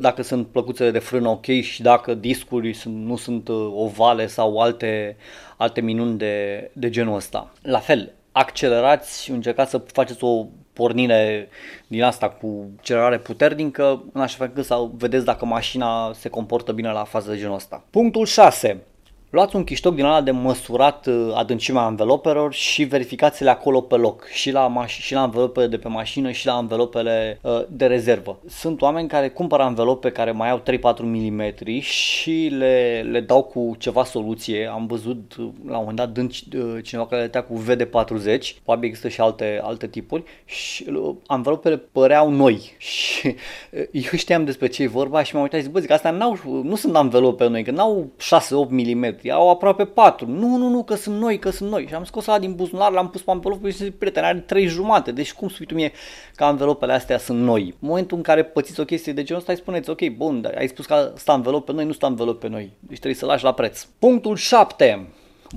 dacă 0.00 0.22
sunt 0.22 0.46
plăcuțele 0.46 0.90
de 0.90 0.98
frână 0.98 1.28
ok 1.28 1.44
și 1.44 1.82
dacă 1.82 2.14
discuri 2.14 2.72
sunt, 2.72 3.04
nu 3.04 3.16
sunt 3.16 3.48
ovale 3.74 4.26
sau 4.26 4.58
alte, 4.58 5.16
alte 5.56 5.80
minuni 5.80 6.18
de, 6.18 6.70
de 6.72 6.90
genul 6.90 7.16
ăsta. 7.16 7.52
La 7.62 7.78
fel, 7.78 8.12
accelerați, 8.32 9.30
încercați 9.30 9.70
să 9.70 9.78
faceți 9.78 10.24
o 10.24 10.46
pornire 10.72 11.48
din 11.86 12.02
asta 12.02 12.28
cu 12.28 12.70
accelerare 12.78 13.18
puternică, 13.18 14.04
în 14.12 14.20
așa 14.20 14.36
fel 14.36 14.46
încât 14.46 14.64
să 14.64 14.88
vedeți 14.96 15.24
dacă 15.24 15.44
mașina 15.44 16.12
se 16.12 16.28
comportă 16.28 16.72
bine 16.72 16.90
la 16.90 17.04
fază 17.04 17.30
de 17.30 17.38
genul 17.38 17.54
ăsta. 17.54 17.84
Punctul 17.90 18.26
6. 18.26 18.82
Luați 19.34 19.56
un 19.56 19.64
chiștoc 19.64 19.94
din 19.94 20.04
ala 20.04 20.20
de 20.20 20.30
măsurat 20.30 21.06
uh, 21.06 21.32
adâncimea 21.34 21.82
anvelopelor 21.82 22.52
și 22.52 22.84
verificați-le 22.84 23.50
acolo 23.50 23.80
pe 23.80 23.94
loc, 23.94 24.26
și 24.26 24.50
la, 24.50 24.72
maș- 24.82 24.98
și 25.00 25.12
la 25.12 25.20
anvelopele 25.20 25.66
de 25.66 25.76
pe 25.76 25.88
mașină 25.88 26.30
și 26.30 26.46
la 26.46 26.52
anvelopele 26.52 27.38
uh, 27.42 27.62
de 27.68 27.86
rezervă. 27.86 28.38
Sunt 28.48 28.80
oameni 28.80 29.08
care 29.08 29.28
cumpără 29.28 29.62
anvelope 29.62 30.10
care 30.10 30.30
mai 30.30 30.50
au 30.50 30.62
3-4 30.96 30.98
mm 31.00 31.52
și 31.80 32.48
le, 32.58 33.06
le 33.10 33.20
dau 33.20 33.42
cu 33.42 33.74
ceva 33.78 34.04
soluție. 34.04 34.70
Am 34.72 34.86
văzut 34.86 35.34
uh, 35.38 35.48
la 35.66 35.76
un 35.76 35.78
moment 35.78 35.96
dat 35.96 36.10
dând 36.10 36.30
uh, 36.30 36.78
cineva 36.82 37.06
care 37.06 37.22
le 37.22 37.28
dea 37.28 37.42
cu 37.42 37.62
VD40, 37.62 38.62
probabil 38.62 38.88
există 38.88 39.08
și 39.08 39.20
alte, 39.20 39.60
alte 39.62 39.86
tipuri 39.86 40.22
și 40.44 40.86
uh, 40.88 41.14
anvelopele 41.26 41.76
păreau 41.76 42.30
noi 42.30 42.74
și 42.78 43.26
uh, 43.26 43.82
eu 43.90 44.18
știam 44.18 44.44
despre 44.44 44.66
ce 44.66 44.82
e 44.82 44.86
vorba 44.88 45.22
și 45.22 45.34
m-am 45.34 45.42
uitat 45.42 45.58
și 45.58 45.64
zic, 45.64 45.74
bă, 45.74 45.80
zic, 45.80 45.90
astea 45.90 46.10
n-au, 46.10 46.38
nu 46.62 46.76
sunt 46.76 46.96
anvelope 46.96 47.48
noi, 47.48 47.64
că 47.64 47.70
n-au 47.70 48.10
6-8 48.18 48.68
mm, 48.68 49.22
au 49.30 49.50
aproape 49.50 49.84
4. 49.84 50.26
Nu, 50.26 50.56
nu, 50.56 50.68
nu, 50.68 50.82
că 50.82 50.94
sunt 50.94 51.18
noi, 51.18 51.38
că 51.38 51.50
sunt 51.50 51.70
noi. 51.70 51.86
Și 51.88 51.94
am 51.94 52.04
scos 52.04 52.26
ăla 52.26 52.38
din 52.38 52.54
buzunar, 52.54 52.92
l-am 52.92 53.10
pus 53.10 53.22
pe 53.22 53.30
anvelopă 53.30 53.68
și 53.68 53.76
zic, 53.76 53.98
prieten, 53.98 54.24
are 54.24 54.38
3 54.38 54.66
jumate, 54.66 55.12
deci 55.12 55.32
cum 55.32 55.48
spui 55.48 55.66
tu 55.66 55.74
mie 55.74 55.92
că 56.34 56.44
anvelopele 56.44 56.92
astea 56.92 57.18
sunt 57.18 57.38
noi? 57.38 57.62
În 57.62 57.88
momentul 57.88 58.16
în 58.16 58.22
care 58.22 58.42
pățiți 58.42 58.80
o 58.80 58.84
chestie 58.84 59.12
de 59.12 59.22
genul 59.22 59.40
ăsta, 59.40 59.52
îi 59.52 59.58
spuneți, 59.58 59.90
ok, 59.90 60.08
bun, 60.08 60.40
dar 60.40 60.54
ai 60.58 60.68
spus 60.68 60.86
că 60.86 61.12
stă 61.16 61.32
învelope 61.32 61.72
noi, 61.72 61.84
nu 61.84 61.92
stă 61.92 62.06
învelope 62.06 62.48
noi. 62.48 62.72
Deci 62.80 62.98
trebuie 62.98 63.20
să 63.20 63.26
lași 63.26 63.44
la 63.44 63.52
preț. 63.52 63.86
Punctul 63.98 64.36
7. 64.36 65.08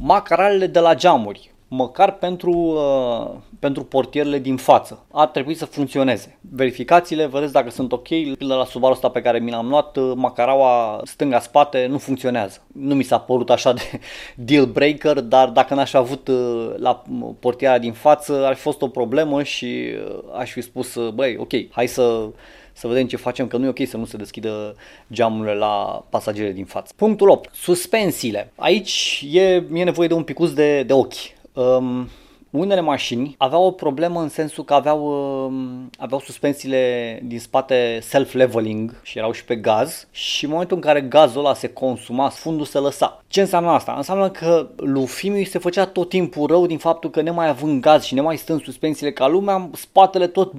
Macaralele 0.02 0.68
de 0.68 0.80
la 0.80 0.96
geamuri 0.96 1.56
măcar 1.68 2.12
pentru, 2.12 2.52
uh, 2.52 3.36
pentru 3.60 3.84
portierele 3.84 4.40
din 4.40 4.58
față. 4.58 5.06
Ar 5.12 5.28
trebui 5.28 5.54
să 5.54 5.66
funcționeze. 5.66 6.38
Verificațiile, 6.52 7.26
vedeți 7.26 7.54
dacă 7.54 7.70
sunt 7.70 7.92
ok. 7.92 8.08
Pildă 8.08 8.56
la 8.56 8.66
Subaru 8.66 8.94
ăsta 8.94 9.10
pe 9.10 9.22
care 9.22 9.40
mi 9.40 9.52
l-am 9.52 9.68
luat, 9.68 9.98
uh, 9.98 10.12
macaraua 10.16 11.02
stânga-spate 11.04 11.86
nu 11.90 11.98
funcționează. 11.98 12.62
Nu 12.74 12.96
mi 12.96 13.04
s-a 13.04 13.20
părut 13.20 13.50
așa 13.50 13.74
de 13.74 14.00
deal 14.50 14.66
breaker, 14.66 15.20
dar 15.20 15.50
dacă 15.50 15.74
n-aș 15.74 15.90
fi 15.90 15.98
avut 15.98 16.28
uh, 16.28 16.74
la 16.78 17.04
portiera 17.40 17.78
din 17.78 17.94
față, 17.94 18.46
ar 18.46 18.56
fi 18.56 18.62
fost 18.62 18.82
o 18.82 18.88
problemă 18.88 19.44
și 19.44 19.66
uh, 19.66 20.20
aș 20.38 20.52
fi 20.52 20.62
spus, 20.62 20.96
uh, 20.96 21.14
băi, 21.14 21.38
ok, 21.40 21.52
hai 21.72 21.88
să 21.88 22.30
să 22.78 22.88
vedem 22.88 23.08
ce 23.08 23.18
facem, 23.18 23.48
că 23.48 23.58
nu 23.58 23.66
e 23.66 23.68
ok 23.68 23.88
să 23.88 23.98
nu 23.98 24.06
se 24.06 24.18
deschidă 24.18 24.76
geamurile 25.14 25.54
la 25.54 26.06
pasagere 26.10 26.52
din 26.52 26.66
față. 26.66 26.94
Punctul 26.96 27.30
8. 27.30 27.50
Suspensiile. 27.54 28.52
Aici 28.56 29.26
e, 29.32 29.42
e 29.74 29.84
nevoie 29.84 30.08
de 30.08 30.14
un 30.14 30.24
picuț 30.24 30.50
de, 30.50 30.84
de 30.84 30.94
ochi. 30.94 31.37
Um, 31.58 32.10
unele 32.50 32.82
mașini 32.82 33.36
aveau 33.38 33.66
o 33.66 33.72
problemă 33.72 34.22
în 34.22 34.30
sensul 34.30 34.64
că 34.64 34.74
aveau, 34.74 35.06
um, 35.46 35.90
aveau 35.98 36.20
suspensiile 36.20 37.20
din 37.24 37.40
spate 37.40 38.00
self-leveling 38.02 39.00
și 39.04 39.18
erau 39.18 39.32
și 39.32 39.46
pe 39.46 39.56
gaz 39.56 40.08
și 40.12 40.46
în 40.46 40.52
momentul 40.52 40.76
în 40.76 40.82
care 40.82 41.02
gazul 41.02 41.40
ăla 41.40 41.54
se 41.54 41.68
consuma, 41.68 42.30
fundul 42.30 42.66
se 42.66 42.78
lăsa. 42.78 43.24
Ce 43.28 43.42
înseamnă 43.42 43.70
asta? 43.70 43.94
Înseamnă 43.98 44.30
că 44.30 44.70
lui 44.76 45.06
Fimiu 45.06 45.44
se 45.44 45.60
făcea 45.60 45.86
tot 45.86 46.10
timpul 46.10 46.48
rău 46.48 46.66
din 46.66 46.78
faptul 46.78 47.10
că 47.10 47.22
nemai 47.22 47.48
având 47.48 47.82
gaz 47.82 48.04
și 48.04 48.14
nemai 48.14 48.38
stând 48.38 48.64
suspensiile 48.64 49.12
ca 49.12 49.28
lumea, 49.28 49.70
spatele 49.74 50.28
tot, 50.28 50.52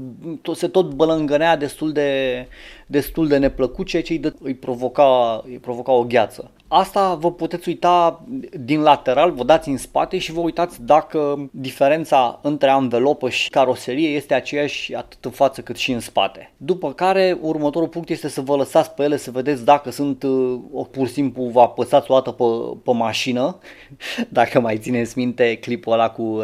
tot 0.43 0.57
se 0.57 0.69
tot 0.69 0.93
bălângănea 0.93 1.57
destul 1.57 1.93
de, 1.93 2.47
destul 2.87 3.29
de 3.29 3.37
neplăcut, 3.37 3.87
ceea 3.87 4.03
ce 4.03 4.13
îi, 4.13 4.35
îi, 4.43 4.55
provoca, 4.55 5.43
îi 5.45 5.59
provoca 5.59 5.93
o 5.93 6.05
gheață. 6.05 6.51
Asta 6.71 7.15
vă 7.15 7.33
puteți 7.33 7.69
uita 7.69 8.25
din 8.61 8.81
lateral, 8.81 9.31
vă 9.31 9.45
dați 9.45 9.69
în 9.69 9.77
spate 9.77 10.19
și 10.19 10.33
vă 10.33 10.41
uitați 10.41 10.83
dacă 10.85 11.49
diferența 11.51 12.39
între 12.43 12.69
anvelopă 12.69 13.29
și 13.29 13.51
caroserie 13.51 14.09
este 14.09 14.35
aceeași 14.35 14.95
atât 14.95 15.25
în 15.25 15.31
față 15.31 15.61
cât 15.61 15.77
și 15.77 15.93
în 15.93 16.01
spate. 16.01 16.53
După 16.57 16.93
care, 16.93 17.39
următorul 17.41 17.89
punct 17.89 18.09
este 18.09 18.29
să 18.29 18.41
vă 18.41 18.57
lăsați 18.57 18.91
pe 18.91 19.03
ele 19.03 19.17
să 19.17 19.31
vedeți 19.31 19.65
dacă 19.65 19.91
sunt, 19.91 20.25
o, 20.73 20.83
pur 20.83 21.07
și 21.07 21.13
simplu 21.13 21.45
vă 21.45 21.61
apăsați 21.61 22.11
o 22.11 22.15
dată 22.15 22.31
pe, 22.31 22.45
pe 22.85 22.93
mașină, 22.93 23.59
dacă 24.29 24.61
mai 24.61 24.79
țineți 24.79 25.19
minte 25.19 25.57
clipul 25.57 25.93
ăla 25.93 26.11
cu, 26.11 26.41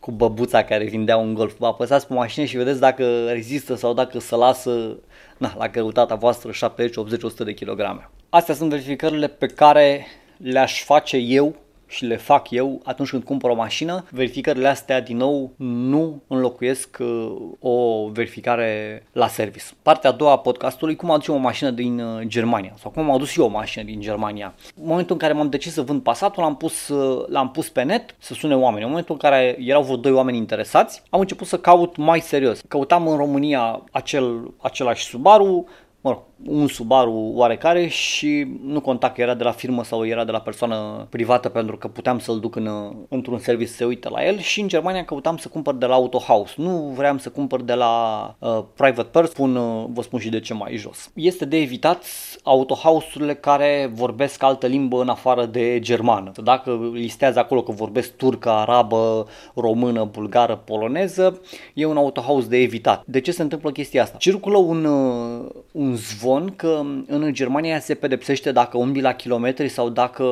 cu 0.00 0.10
băbuța 0.10 0.64
care 0.64 0.84
vindea 0.84 1.16
un 1.16 1.34
golf. 1.34 1.54
Vă 1.58 1.66
apăsați 1.66 2.06
pe 2.06 2.14
mașină 2.14 2.46
și 2.46 2.56
vedeți 2.56 2.80
dacă 2.80 3.26
rezistă 3.26 3.74
sau 3.74 3.94
dacă 3.94 4.18
se 4.20 4.36
lasă 4.36 4.96
na, 5.36 5.54
la 5.58 5.68
greutatea 5.68 6.16
voastră 6.16 6.52
70, 6.52 6.96
80, 6.96 7.22
100 7.22 7.44
de 7.44 7.54
kilograme. 7.54 8.10
Astea 8.34 8.54
sunt 8.54 8.70
verificările 8.70 9.28
pe 9.28 9.46
care 9.46 10.06
le-aș 10.36 10.82
face 10.82 11.16
eu 11.16 11.54
și 11.86 12.04
le 12.04 12.16
fac 12.16 12.50
eu 12.50 12.80
atunci 12.84 13.08
când 13.08 13.24
cumpăr 13.24 13.50
o 13.50 13.54
mașină. 13.54 14.04
Verificările 14.10 14.68
astea, 14.68 15.00
din 15.00 15.16
nou, 15.16 15.52
nu 15.56 16.22
înlocuiesc 16.26 16.96
uh, 17.00 17.32
o 17.58 18.08
verificare 18.08 19.02
la 19.12 19.28
service. 19.28 19.64
Partea 19.82 20.10
a 20.10 20.12
doua 20.12 20.32
a 20.32 20.38
podcastului, 20.38 20.96
cum 20.96 21.10
aducem 21.10 21.34
o 21.34 21.38
mașină 21.38 21.70
din 21.70 22.00
uh, 22.00 22.22
Germania 22.26 22.74
sau 22.78 22.90
cum 22.90 23.02
am 23.02 23.10
adus 23.10 23.36
eu 23.36 23.44
o 23.44 23.48
mașină 23.48 23.84
din 23.84 24.00
Germania. 24.00 24.54
În 24.76 24.86
momentul 24.86 25.12
în 25.14 25.20
care 25.20 25.32
m-am 25.32 25.50
decis 25.50 25.72
să 25.72 25.82
vând 25.82 26.02
Passatul, 26.02 26.42
l-am 26.42 26.56
pus, 26.56 26.88
uh, 26.88 27.28
l-am 27.28 27.50
pus 27.50 27.68
pe 27.68 27.82
net 27.82 28.14
să 28.18 28.34
sune 28.34 28.56
oameni. 28.56 28.82
În 28.82 28.88
momentul 28.88 29.14
în 29.14 29.30
care 29.30 29.56
erau 29.60 29.82
vreo 29.82 29.96
doi 29.96 30.12
oameni 30.12 30.36
interesați, 30.36 31.02
am 31.10 31.20
început 31.20 31.46
să 31.46 31.58
caut 31.58 31.96
mai 31.96 32.20
serios. 32.20 32.60
Căutam 32.68 33.08
în 33.08 33.16
România 33.16 33.82
acel, 33.90 34.54
același 34.60 35.04
Subaru, 35.04 35.66
mă 36.04 36.10
rog, 36.10 36.22
un 36.46 36.66
Subaru 36.66 37.30
oarecare 37.34 37.86
și 37.86 38.46
nu 38.64 38.80
conta 38.80 39.10
că 39.10 39.20
era 39.20 39.34
de 39.34 39.44
la 39.44 39.50
firmă 39.50 39.84
sau 39.84 40.06
era 40.06 40.24
de 40.24 40.30
la 40.30 40.40
persoană 40.40 41.06
privată 41.10 41.48
pentru 41.48 41.76
că 41.76 41.88
puteam 41.88 42.18
să-l 42.18 42.40
duc 42.40 42.56
în, 42.56 42.68
într-un 43.08 43.38
service 43.38 43.70
să 43.70 43.76
se 43.76 43.84
uite 43.84 44.08
la 44.08 44.26
el 44.26 44.38
și 44.38 44.60
în 44.60 44.68
Germania 44.68 45.04
căutam 45.04 45.36
să 45.36 45.48
cumpăr 45.48 45.74
de 45.74 45.86
la 45.86 45.94
Auto 45.94 46.18
House. 46.18 46.54
Nu 46.56 46.92
vreau 46.96 47.18
să 47.18 47.28
cumpăr 47.28 47.62
de 47.62 47.74
la 47.74 48.36
uh, 48.38 48.62
private 48.74 49.08
person, 49.10 49.32
spun, 49.34 49.56
uh, 49.56 49.84
vă 49.92 50.02
spun 50.02 50.18
și 50.18 50.28
de 50.28 50.40
ce 50.40 50.54
mai 50.54 50.76
jos. 50.76 51.10
Este 51.14 51.44
de 51.44 51.56
evitat 51.56 52.04
Auto 52.42 52.74
House-urile 52.74 53.34
care 53.34 53.90
vorbesc 53.94 54.42
altă 54.42 54.66
limbă 54.66 55.00
în 55.00 55.08
afară 55.08 55.46
de 55.46 55.78
germană. 55.80 56.32
Dacă 56.42 56.90
listează 56.92 57.38
acolo 57.38 57.62
că 57.62 57.72
vorbesc 57.72 58.16
turcă, 58.16 58.50
arabă, 58.50 59.26
română, 59.54 60.04
bulgară, 60.04 60.56
poloneză, 60.56 61.40
e 61.74 61.84
un 61.84 61.96
Auto 61.96 62.20
House 62.20 62.48
de 62.48 62.56
evitat. 62.56 63.02
De 63.06 63.20
ce 63.20 63.30
se 63.30 63.42
întâmplă 63.42 63.70
chestia 63.70 64.02
asta? 64.02 64.16
Circulă 64.16 64.56
un, 64.56 64.84
uh, 64.84 65.50
un 65.72 65.94
zvon 65.96 66.23
zvon 66.24 66.54
că 66.56 66.82
în 67.06 67.32
Germania 67.32 67.78
se 67.78 67.94
pedepsește 67.94 68.52
dacă 68.52 68.76
umbli 68.76 69.00
la 69.00 69.12
kilometri 69.12 69.68
sau 69.68 69.88
dacă 69.88 70.24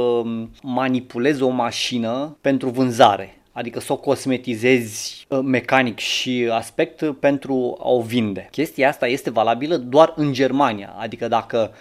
manipulezi 0.63 1.43
o 1.43 1.49
mașină 1.49 2.37
pentru 2.41 2.69
vânzare. 2.69 3.37
Adică 3.53 3.81
să 3.81 3.93
o 3.93 3.97
cosmetizezi 3.97 5.27
uh, 5.29 5.39
mecanic 5.43 5.99
și 5.99 6.49
aspect 6.53 7.13
pentru 7.21 7.79
a 7.83 7.89
o 7.89 8.01
vinde. 8.01 8.49
Chestia 8.51 8.89
asta 8.89 9.07
este 9.07 9.31
valabilă 9.31 9.77
doar 9.77 10.13
în 10.17 10.33
Germania. 10.33 10.95
Adică 10.99 11.29
dacă 11.29 11.73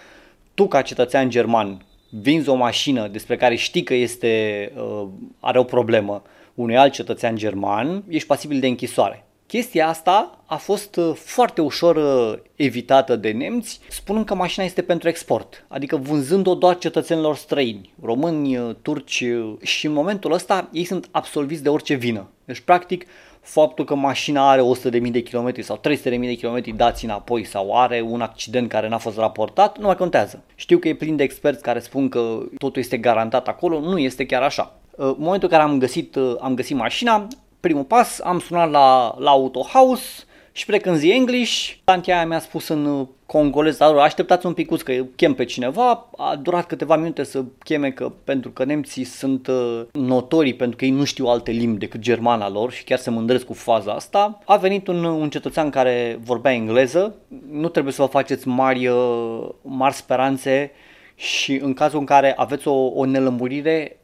tu 0.54 0.68
ca 0.68 0.82
cetățean 0.82 1.30
german 1.30 1.84
vinzi 2.08 2.48
o 2.48 2.54
mașină 2.54 3.08
despre 3.08 3.36
care 3.36 3.54
știi 3.54 3.82
că 3.82 3.94
este, 3.94 4.72
uh, 4.76 5.08
are 5.40 5.58
o 5.58 5.64
problemă 5.64 6.22
unui 6.54 6.76
alt 6.76 6.92
cetățean 6.92 7.36
german, 7.36 8.04
ești 8.08 8.26
pasibil 8.26 8.60
de 8.60 8.66
închisoare. 8.66 9.24
Chestia 9.52 9.88
asta 9.88 10.38
a 10.46 10.56
fost 10.56 10.96
uh, 10.96 11.14
foarte 11.14 11.60
ușor 11.60 11.96
uh, 11.96 12.38
evitată 12.56 13.16
de 13.16 13.30
nemți, 13.30 13.80
spunând 13.88 14.24
că 14.24 14.34
mașina 14.34 14.64
este 14.64 14.82
pentru 14.82 15.08
export, 15.08 15.64
adică 15.68 15.96
vânzând-o 15.96 16.54
doar 16.54 16.78
cetățenilor 16.78 17.36
străini, 17.36 17.94
români, 18.02 18.56
uh, 18.56 18.74
turci 18.82 19.24
și 19.62 19.86
în 19.86 19.92
momentul 19.92 20.32
ăsta 20.32 20.68
ei 20.72 20.84
sunt 20.84 21.08
absolviți 21.10 21.62
de 21.62 21.68
orice 21.68 21.94
vină. 21.94 22.28
Deci, 22.44 22.60
practic, 22.60 23.06
faptul 23.40 23.84
că 23.84 23.94
mașina 23.94 24.50
are 24.50 24.62
100.000 25.00 25.10
de 25.10 25.22
km 25.22 25.60
sau 25.60 25.80
300.000 25.88 26.02
de 26.02 26.38
km 26.40 26.76
dați 26.76 27.04
înapoi 27.04 27.44
sau 27.44 27.80
are 27.80 28.00
un 28.00 28.20
accident 28.20 28.68
care 28.68 28.88
n-a 28.88 28.98
fost 28.98 29.16
raportat, 29.16 29.78
nu 29.78 29.86
mai 29.86 29.96
contează. 29.96 30.42
Știu 30.54 30.78
că 30.78 30.88
e 30.88 30.94
plin 30.94 31.16
de 31.16 31.22
experți 31.22 31.62
care 31.62 31.78
spun 31.78 32.08
că 32.08 32.38
totul 32.58 32.82
este 32.82 32.96
garantat 32.96 33.48
acolo, 33.48 33.80
nu 33.80 33.98
este 33.98 34.26
chiar 34.26 34.42
așa. 34.42 34.74
În 34.96 35.14
momentul 35.18 35.48
în 35.50 35.58
care 35.58 35.70
am 35.70 35.78
găsit, 35.78 36.16
am 36.40 36.54
găsit 36.54 36.76
mașina, 36.76 37.28
primul 37.62 37.84
pas, 37.84 38.20
am 38.20 38.38
sunat 38.38 38.70
la, 38.70 39.14
la 39.18 39.30
Auto 39.30 39.60
House 39.60 40.24
și 40.52 40.66
plecând 40.66 40.96
zi 40.96 41.10
English, 41.10 41.70
tantia 41.84 42.16
aia 42.16 42.26
mi-a 42.26 42.38
spus 42.38 42.68
în 42.68 43.06
congolez, 43.26 43.76
dar 43.76 43.96
așteptați 43.96 44.46
un 44.46 44.52
picuț 44.52 44.80
că 44.80 44.92
chem 45.16 45.34
pe 45.34 45.44
cineva, 45.44 46.08
a 46.16 46.36
durat 46.36 46.66
câteva 46.66 46.96
minute 46.96 47.22
să 47.22 47.44
cheme 47.64 47.90
că 47.90 48.12
pentru 48.24 48.50
că 48.50 48.64
nemții 48.64 49.04
sunt 49.04 49.46
uh, 49.46 49.82
notorii 49.92 50.54
pentru 50.54 50.76
că 50.76 50.84
ei 50.84 50.90
nu 50.90 51.04
știu 51.04 51.26
alte 51.26 51.50
limbi 51.50 51.78
decât 51.78 52.00
germana 52.00 52.48
lor 52.50 52.72
și 52.72 52.84
chiar 52.84 52.98
se 52.98 53.10
mândresc 53.10 53.44
cu 53.44 53.52
faza 53.52 53.92
asta. 53.92 54.38
A 54.46 54.56
venit 54.56 54.86
un, 54.86 55.04
un 55.04 55.30
cetățean 55.30 55.70
care 55.70 56.18
vorbea 56.24 56.52
engleză, 56.52 57.14
nu 57.50 57.68
trebuie 57.68 57.92
să 57.92 58.02
vă 58.02 58.08
faceți 58.08 58.48
mari, 58.48 58.86
uh, 58.86 59.48
mari 59.62 59.94
speranțe 59.94 60.70
și 61.14 61.60
în 61.62 61.74
cazul 61.74 61.98
în 61.98 62.04
care 62.04 62.34
aveți 62.36 62.68
o, 62.68 62.86
o 62.86 63.04
nelămurire, 63.04 63.96
Uh, 63.96 64.01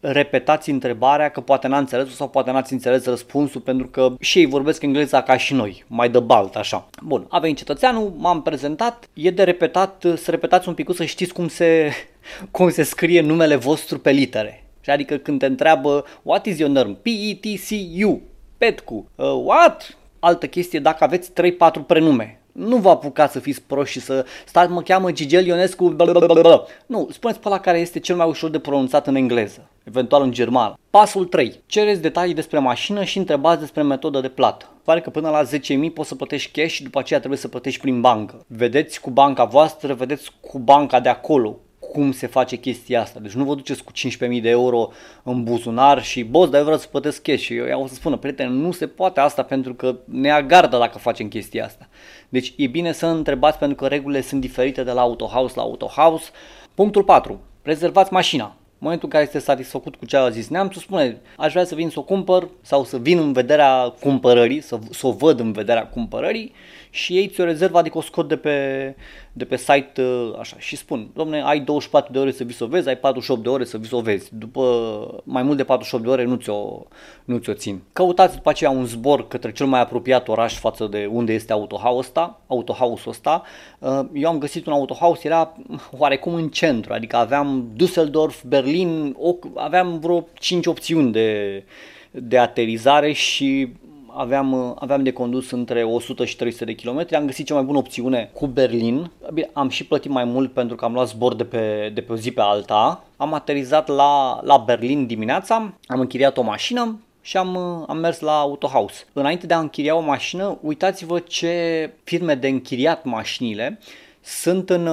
repetați 0.00 0.70
întrebarea 0.70 1.28
că 1.28 1.40
poate 1.40 1.68
n-a 1.68 1.78
înțeles 1.78 2.14
sau 2.14 2.28
poate 2.28 2.50
n-ați 2.50 2.72
înțeles 2.72 3.04
răspunsul 3.04 3.60
pentru 3.60 3.86
că 3.86 4.14
și 4.20 4.38
ei 4.38 4.46
vorbesc 4.46 4.82
engleza 4.82 5.22
ca 5.22 5.36
și 5.36 5.54
noi, 5.54 5.84
mai 5.86 6.10
de 6.10 6.18
balt 6.18 6.56
așa. 6.56 6.88
Bun, 7.02 7.26
a 7.28 7.38
venit 7.38 7.56
cetățeanul, 7.56 8.12
m-am 8.16 8.42
prezentat, 8.42 9.08
e 9.12 9.30
de 9.30 9.42
repetat, 9.42 10.04
să 10.16 10.30
repetați 10.30 10.68
un 10.68 10.74
pic 10.74 10.94
să 10.94 11.04
știți 11.04 11.32
cum 11.32 11.48
se, 11.48 11.90
cum 12.50 12.70
se 12.70 12.82
scrie 12.82 13.20
numele 13.20 13.56
vostru 13.56 13.98
pe 13.98 14.10
litere. 14.10 14.64
Adică 14.86 15.16
când 15.16 15.38
te 15.38 15.46
întreabă 15.46 16.04
what 16.22 16.46
is 16.46 16.58
your 16.58 16.72
name, 16.72 16.98
P-E-T-C-U, 17.02 18.20
Petcu, 18.58 19.10
uh, 19.14 19.42
what? 19.44 19.98
Altă 20.18 20.46
chestie 20.46 20.78
dacă 20.78 21.04
aveți 21.04 21.30
3-4 21.32 21.86
prenume. 21.86 22.39
Nu 22.66 22.76
vă 22.76 22.90
apucați 22.90 23.32
să 23.32 23.38
fiți 23.38 23.62
proști 23.62 23.98
și 23.98 24.04
să 24.04 24.24
stați, 24.46 24.70
mă 24.70 24.82
cheamă 24.82 25.12
Gigel 25.12 25.46
Ionescu, 25.46 25.88
blablabla. 25.88 26.64
Nu, 26.86 27.08
spuneți 27.12 27.40
pe 27.40 27.48
la 27.48 27.60
care 27.60 27.78
este 27.78 27.98
cel 27.98 28.16
mai 28.16 28.28
ușor 28.28 28.50
de 28.50 28.58
pronunțat 28.58 29.06
în 29.06 29.14
engleză, 29.14 29.68
eventual 29.84 30.22
în 30.22 30.32
germană. 30.32 30.78
Pasul 30.90 31.24
3. 31.24 31.60
Cereți 31.66 32.00
detalii 32.00 32.34
despre 32.34 32.58
mașină 32.58 33.04
și 33.04 33.18
întrebați 33.18 33.60
despre 33.60 33.82
metodă 33.82 34.20
de 34.20 34.28
plată. 34.28 34.68
Pare 34.84 35.00
că 35.00 35.10
până 35.10 35.30
la 35.30 35.42
10.000 35.42 35.92
poți 35.94 36.08
să 36.08 36.14
plătești 36.14 36.60
cash 36.60 36.72
și 36.72 36.82
după 36.82 36.98
aceea 36.98 37.18
trebuie 37.18 37.40
să 37.40 37.48
plătești 37.48 37.80
prin 37.80 38.00
bancă. 38.00 38.44
Vedeți 38.46 39.00
cu 39.00 39.10
banca 39.10 39.44
voastră, 39.44 39.94
vedeți 39.94 40.30
cu 40.40 40.58
banca 40.58 41.00
de 41.00 41.08
acolo, 41.08 41.58
cum 41.92 42.12
se 42.12 42.26
face 42.26 42.56
chestia 42.56 43.00
asta. 43.00 43.18
Deci 43.22 43.32
nu 43.32 43.44
vă 43.44 43.54
duceți 43.54 43.84
cu 43.84 43.92
15.000 43.92 44.42
de 44.42 44.48
euro 44.48 44.88
în 45.22 45.44
buzunar 45.44 46.02
și, 46.02 46.22
boss, 46.22 46.50
dar 46.50 46.58
eu 46.58 46.64
vreau 46.64 46.80
să 46.80 46.86
plătesc 46.90 47.22
cash. 47.22 47.40
Și 47.40 47.56
eu 47.56 47.82
o 47.82 47.86
să 47.86 47.94
spună, 47.94 48.16
prieten, 48.16 48.52
nu 48.52 48.72
se 48.72 48.86
poate 48.86 49.20
asta 49.20 49.42
pentru 49.42 49.74
că 49.74 49.96
ne 50.04 50.30
agardă 50.30 50.78
dacă 50.78 50.98
facem 50.98 51.28
chestia 51.28 51.64
asta. 51.64 51.88
Deci 52.30 52.52
e 52.56 52.66
bine 52.66 52.92
să 52.92 53.06
întrebați 53.06 53.58
pentru 53.58 53.76
că 53.76 53.86
regulile 53.86 54.20
sunt 54.20 54.40
diferite 54.40 54.82
de 54.82 54.92
la 54.92 55.00
autohouse 55.00 55.52
la 55.56 55.62
autohouse. 55.62 56.30
Punctul 56.74 57.02
4. 57.02 57.40
Rezervați 57.62 58.12
mașina 58.12 58.54
momentul 58.80 59.08
în 59.08 59.12
care 59.12 59.24
este 59.24 59.38
satisfăcut 59.38 59.96
cu 59.96 60.04
ce 60.04 60.16
a 60.16 60.28
zis 60.28 60.48
neamțul, 60.48 60.82
spune, 60.82 61.20
aș 61.36 61.52
vrea 61.52 61.64
să 61.64 61.74
vin 61.74 61.88
să 61.88 61.98
o 61.98 62.02
cumpăr 62.02 62.48
sau 62.60 62.84
să 62.84 62.98
vin 62.98 63.18
în 63.18 63.32
vederea 63.32 63.94
cumpărării, 64.00 64.60
să, 64.60 64.78
să 64.90 65.06
o 65.06 65.12
văd 65.12 65.40
în 65.40 65.52
vederea 65.52 65.86
cumpărării 65.86 66.52
și 66.90 67.16
ei 67.16 67.28
ți-o 67.28 67.44
rezervă, 67.44 67.78
adică 67.78 67.98
o 67.98 68.00
scot 68.00 68.28
de 68.28 68.36
pe, 68.36 68.94
de 69.32 69.44
pe 69.44 69.56
site 69.56 70.02
uh, 70.02 70.34
așa 70.38 70.56
și 70.58 70.76
spun, 70.76 71.10
domne, 71.14 71.42
ai 71.42 71.60
24 71.60 72.12
de 72.12 72.18
ore 72.18 72.30
să 72.30 72.44
vii 72.44 72.54
să 72.54 72.64
o 72.64 72.66
vezi, 72.66 72.88
ai 72.88 72.96
48 72.96 73.42
de 73.42 73.48
ore 73.48 73.64
să 73.64 73.78
vii 73.78 73.88
să 73.88 73.96
o 73.96 74.00
vezi. 74.00 74.30
După 74.32 75.22
mai 75.24 75.42
mult 75.42 75.56
de 75.56 75.64
48 75.64 76.04
de 76.04 76.10
ore 76.10 76.24
nu 76.24 76.34
ți-o, 76.34 76.82
nu 77.24 77.38
ți-o 77.38 77.52
țin. 77.52 77.80
Căutați 77.92 78.34
după 78.34 78.48
aceea 78.48 78.70
un 78.70 78.84
zbor 78.84 79.28
către 79.28 79.52
cel 79.52 79.66
mai 79.66 79.80
apropiat 79.80 80.28
oraș 80.28 80.58
față 80.58 80.86
de 80.86 81.08
unde 81.10 81.32
este 81.32 81.52
autohouse 81.52 81.98
ăsta, 81.98 82.40
autohouse-ul 82.46 83.10
ăsta. 83.10 83.42
Uh, 83.78 84.00
eu 84.12 84.28
am 84.28 84.38
găsit 84.38 84.66
un 84.66 84.72
autohouse, 84.72 85.26
era 85.26 85.56
oarecum 85.98 86.34
în 86.34 86.48
centru, 86.48 86.92
adică 86.92 87.16
aveam 87.16 87.72
Düsseldorf, 87.76 88.42
Berlin, 88.46 89.16
aveam 89.54 89.98
vreo 89.98 90.28
5 90.34 90.66
opțiuni 90.66 91.12
de, 91.12 91.62
de 92.10 92.38
aterizare 92.38 93.12
și 93.12 93.72
aveam, 94.16 94.76
aveam 94.78 95.02
de 95.02 95.12
condus 95.12 95.50
între 95.50 95.84
100 95.84 96.24
și 96.24 96.36
300 96.36 96.64
de 96.64 96.72
kilometri, 96.72 97.16
am 97.16 97.26
găsit 97.26 97.46
cea 97.46 97.54
mai 97.54 97.62
bună 97.62 97.78
opțiune 97.78 98.30
cu 98.32 98.46
Berlin, 98.46 99.10
Bine, 99.32 99.50
am 99.52 99.68
și 99.68 99.86
plătit 99.86 100.10
mai 100.10 100.24
mult 100.24 100.52
pentru 100.52 100.76
că 100.76 100.84
am 100.84 100.92
luat 100.92 101.08
zbor 101.08 101.34
de 101.34 101.44
pe, 101.44 101.90
de 101.94 102.00
pe 102.00 102.12
o 102.12 102.16
zi 102.16 102.30
pe 102.30 102.40
alta, 102.40 103.04
am 103.16 103.34
aterizat 103.34 103.88
la, 103.88 104.40
la 104.42 104.56
Berlin 104.56 105.06
dimineața, 105.06 105.74
am 105.86 106.00
închiriat 106.00 106.38
o 106.38 106.42
mașină, 106.42 107.00
și 107.22 107.36
am, 107.36 107.56
am 107.88 107.98
mers 107.98 108.20
la 108.20 108.38
Autohouse. 108.38 109.04
Înainte 109.12 109.46
de 109.46 109.54
a 109.54 109.58
închiria 109.58 109.96
o 109.96 110.00
mașină, 110.00 110.58
uitați-vă 110.62 111.18
ce 111.18 111.90
firme 112.04 112.34
de 112.34 112.48
închiriat 112.48 113.04
mașinile 113.04 113.78
sunt 114.20 114.70
în, 114.70 114.86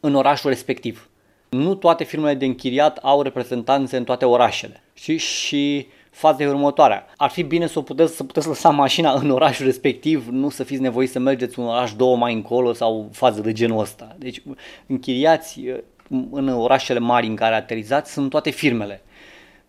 în 0.00 0.14
orașul 0.14 0.50
respectiv. 0.50 1.08
Nu 1.48 1.74
toate 1.74 2.04
firmele 2.04 2.34
de 2.34 2.44
închiriat 2.44 2.98
au 3.02 3.22
reprezentanțe 3.22 3.96
în 3.96 4.04
toate 4.04 4.24
orașele. 4.24 4.82
Și, 4.94 5.16
și 5.16 5.86
faza 6.10 6.42
e 6.42 6.48
următoarea. 6.48 7.06
Ar 7.16 7.30
fi 7.30 7.42
bine 7.42 7.66
să 7.66 7.80
puteți, 7.80 8.16
să 8.16 8.24
puteți 8.24 8.46
lăsa 8.46 8.70
mașina 8.70 9.12
în 9.12 9.30
orașul 9.30 9.66
respectiv, 9.66 10.26
nu 10.30 10.48
să 10.48 10.64
fiți 10.64 10.80
nevoiți 10.80 11.12
să 11.12 11.18
mergeți 11.18 11.58
un 11.58 11.66
oraș 11.66 11.94
două 11.94 12.16
mai 12.16 12.34
încolo 12.34 12.72
sau 12.72 13.08
fază 13.12 13.40
de 13.40 13.52
genul 13.52 13.80
ăsta. 13.80 14.16
Deci 14.18 14.42
închiriați 14.86 15.60
în 16.30 16.48
orașele 16.48 16.98
mari 16.98 17.26
în 17.26 17.34
care 17.34 17.54
aterizați 17.54 18.12
sunt 18.12 18.30
toate 18.30 18.50
firmele. 18.50 19.02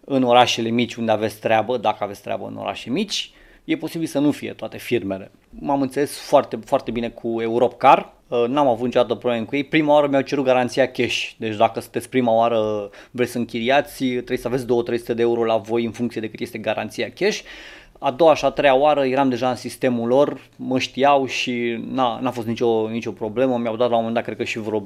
În 0.06 0.24
orașele 0.24 0.70
mici 0.70 0.96
unde 0.96 1.12
aveți 1.12 1.40
treabă, 1.40 1.78
dacă 1.78 2.04
aveți 2.04 2.22
treabă 2.22 2.46
în 2.48 2.58
orașe 2.58 2.90
mici, 2.90 3.32
e 3.64 3.78
posibil 3.78 4.08
să 4.08 4.20
nu 4.20 4.32
fie 4.32 4.54
toate 4.54 4.78
firmele. 4.78 5.32
M-am 5.50 5.82
înțeles 5.82 6.18
foarte, 6.18 6.60
foarte 6.66 6.92
bine 6.92 7.10
cu 7.10 7.42
Europcar, 7.42 8.14
Uh, 8.21 8.21
n-am 8.48 8.68
avut 8.68 8.86
niciodată 8.86 9.16
probleme 9.16 9.46
cu 9.46 9.56
ei. 9.56 9.64
Prima 9.64 9.94
oară 9.94 10.08
mi-au 10.08 10.22
cerut 10.22 10.46
garanția 10.46 10.92
cash, 10.92 11.30
deci 11.38 11.56
dacă 11.56 11.80
sunteți 11.80 12.10
prima 12.10 12.32
oară 12.32 12.90
vreți 13.12 13.32
să 13.32 13.38
închiriați, 13.38 14.06
trebuie 14.06 14.38
să 14.38 14.48
aveți 14.48 14.66
2-300 15.12 15.16
de 15.16 15.22
euro 15.22 15.44
la 15.44 15.58
voi 15.58 15.86
în 15.86 15.92
funcție 15.92 16.22
de 16.22 16.30
cât 16.30 16.40
este 16.40 16.58
garanția 16.58 17.10
cash. 17.10 17.40
A 18.04 18.12
doua 18.12 18.36
și 18.36 18.46
a 18.46 18.50
treia 18.50 18.76
oară 18.76 19.06
eram 19.06 19.30
deja 19.30 19.50
în 19.50 19.56
sistemul 19.56 20.08
lor, 20.08 20.42
mă 20.56 20.80
știau 20.80 21.26
și 21.26 21.84
n-a, 21.92 22.20
n-a 22.20 22.32
fost 22.32 22.48
nicio, 22.48 22.90
nicio 22.90 23.12
problemă. 23.12 23.58
Mi-au 23.58 23.76
dat 23.76 23.90
la 23.90 23.96
un 23.96 24.04
moment 24.04 24.14
dat, 24.16 24.24
cred 24.24 24.38
că 24.38 24.44
și 24.44 24.60
vreo 24.60 24.86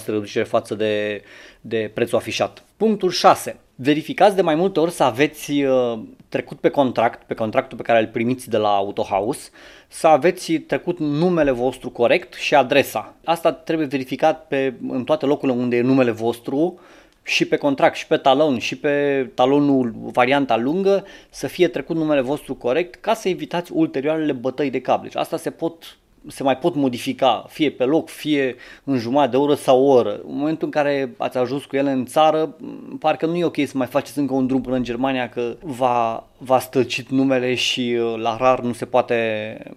10-20% 0.00 0.04
reducere 0.06 0.44
față 0.44 0.74
de, 0.74 1.22
de 1.60 1.90
prețul 1.94 2.18
afișat. 2.18 2.64
Punctul 2.76 3.10
6. 3.10 3.60
Verificați 3.82 4.36
de 4.36 4.42
mai 4.42 4.54
multe 4.54 4.80
ori 4.80 4.90
să 4.90 5.02
aveți 5.02 5.52
uh, 5.62 5.98
trecut 6.28 6.60
pe 6.60 6.68
contract, 6.68 7.22
pe 7.26 7.34
contractul 7.34 7.76
pe 7.76 7.82
care 7.82 8.00
îl 8.00 8.06
primiți 8.06 8.48
de 8.48 8.56
la 8.56 8.74
Autohouse, 8.74 9.50
să 9.88 10.06
aveți 10.06 10.52
trecut 10.52 10.98
numele 10.98 11.50
vostru 11.50 11.90
corect 11.90 12.34
și 12.34 12.54
adresa. 12.54 13.14
Asta 13.24 13.52
trebuie 13.52 13.86
verificat 13.86 14.46
pe, 14.46 14.74
în 14.88 15.04
toate 15.04 15.26
locurile 15.26 15.58
unde 15.58 15.76
e 15.76 15.80
numele 15.80 16.10
vostru, 16.10 16.80
și 17.22 17.44
pe 17.44 17.56
contract, 17.56 17.96
și 17.96 18.06
pe 18.06 18.16
talon, 18.16 18.58
și 18.58 18.76
pe 18.76 19.26
talonul 19.34 19.94
varianta 19.94 20.56
lungă 20.56 21.04
să 21.30 21.46
fie 21.46 21.68
trecut 21.68 21.96
numele 21.96 22.20
vostru 22.20 22.54
corect 22.54 22.94
ca 22.94 23.14
să 23.14 23.28
evitați 23.28 23.72
ulterioarele 23.72 24.32
bătăi 24.32 24.70
de 24.70 24.80
cap. 24.80 25.02
Deci 25.02 25.16
asta 25.16 25.36
se 25.36 25.50
pot 25.50 25.96
se 26.26 26.42
mai 26.42 26.56
pot 26.56 26.74
modifica, 26.74 27.44
fie 27.48 27.70
pe 27.70 27.84
loc, 27.84 28.08
fie 28.08 28.56
în 28.84 28.98
jumătate 28.98 29.30
de 29.30 29.36
oră 29.36 29.54
sau 29.54 29.82
o 29.82 29.92
oră. 29.92 30.12
În 30.12 30.36
momentul 30.36 30.64
în 30.64 30.70
care 30.70 31.14
ați 31.16 31.38
ajuns 31.38 31.64
cu 31.64 31.76
ele 31.76 31.90
în 31.90 32.04
țară, 32.04 32.56
parcă 32.98 33.26
nu 33.26 33.36
e 33.36 33.44
ok 33.44 33.56
să 33.66 33.72
mai 33.74 33.86
faceți 33.86 34.18
încă 34.18 34.34
un 34.34 34.46
drum 34.46 34.60
până 34.60 34.76
în 34.76 34.82
Germania, 34.82 35.28
că 35.28 35.56
va, 35.62 36.28
va 36.38 36.58
stăcit 36.58 37.08
numele 37.08 37.54
și 37.54 37.96
uh, 38.00 38.14
la 38.16 38.36
rar 38.36 38.60
nu 38.60 38.72
se 38.72 38.84
poate, 38.84 39.16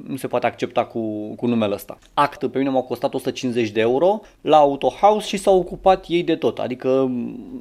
nu 0.07 0.15
se 0.15 0.27
poate 0.27 0.45
accepta 0.45 0.85
cu, 0.85 1.33
cu 1.35 1.47
numele 1.47 1.73
ăsta. 1.73 1.97
Act 2.13 2.47
pe 2.47 2.57
mine 2.57 2.69
m-a 2.69 2.81
costat 2.81 3.13
150 3.13 3.69
de 3.69 3.79
euro 3.79 4.21
la 4.41 4.57
Autohouse 4.57 5.27
și 5.27 5.37
s-au 5.37 5.57
ocupat 5.57 6.05
ei 6.07 6.23
de 6.23 6.35
tot. 6.35 6.59
Adică 6.59 7.11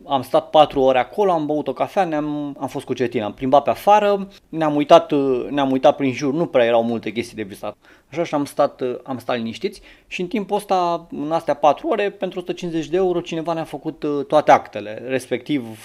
am 0.07 0.23
stat 0.23 0.51
4 0.51 0.81
ore 0.81 0.99
acolo, 0.99 1.31
am 1.31 1.47
băut 1.47 1.69
o 1.69 1.73
cafea, 1.73 2.05
ne-am, 2.05 2.57
am 2.61 2.69
fost 2.69 2.85
cu 2.85 2.93
cetina, 2.93 3.25
am 3.25 3.35
plimbat 3.35 3.63
pe 3.63 3.71
afară, 3.71 4.29
ne-am 4.49 4.75
uitat, 4.75 5.11
uh, 5.11 5.47
ne-am 5.51 5.71
uitat 5.71 5.97
prin 5.97 6.13
jur, 6.13 6.33
nu 6.33 6.47
prea 6.47 6.65
erau 6.65 6.85
multe 6.85 7.13
chestii 7.13 7.37
de 7.37 7.43
visat. 7.43 7.77
Așa 8.13 8.25
și 8.25 8.35
am 8.35 8.45
stat, 8.45 8.81
uh, 8.81 8.97
am 9.03 9.19
stat 9.19 9.37
liniștiți 9.37 9.81
și 10.07 10.21
în 10.21 10.27
timpul 10.27 10.57
ăsta, 10.57 11.07
în 11.11 11.33
astea 11.33 11.55
4 11.55 11.89
ore, 11.89 12.11
pentru 12.11 12.39
150 12.39 12.87
de 12.87 12.97
euro, 12.97 13.21
cineva 13.21 13.53
ne-a 13.53 13.65
făcut 13.65 14.05
toate 14.29 14.51
actele. 14.51 15.03
Respectiv, 15.07 15.79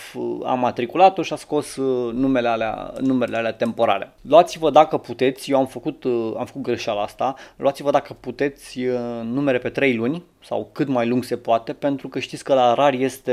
am 0.46 0.60
matriculat-o 0.60 1.22
și 1.22 1.34
a 1.34 1.36
scos 1.36 1.76
numele 2.13 2.48
alea, 2.48 2.94
numerele 3.02 3.38
alea 3.38 3.54
temporare. 3.54 4.12
Luați-vă 4.22 4.72
dacă 4.72 4.98
puteți, 4.98 5.52
eu 5.52 5.58
am 5.58 5.66
făcut, 5.66 6.04
uh, 6.04 6.34
am 6.38 6.46
făcut 6.46 6.62
greșeala 6.62 7.02
asta, 7.02 7.36
luați-vă 7.56 7.92
dacă 7.92 8.16
puteți 8.20 8.80
uh, 8.86 9.00
numere 9.24 9.58
pe 9.58 9.70
3 9.70 9.96
luni 9.96 10.24
sau 10.48 10.70
cât 10.72 10.88
mai 10.88 11.08
lung 11.08 11.24
se 11.24 11.38
poate, 11.38 11.74
pentru 11.74 12.08
că 12.08 12.20
știți 12.20 12.44
că 12.44 12.54
la 12.54 12.74
rar 12.74 12.94
este, 12.94 13.32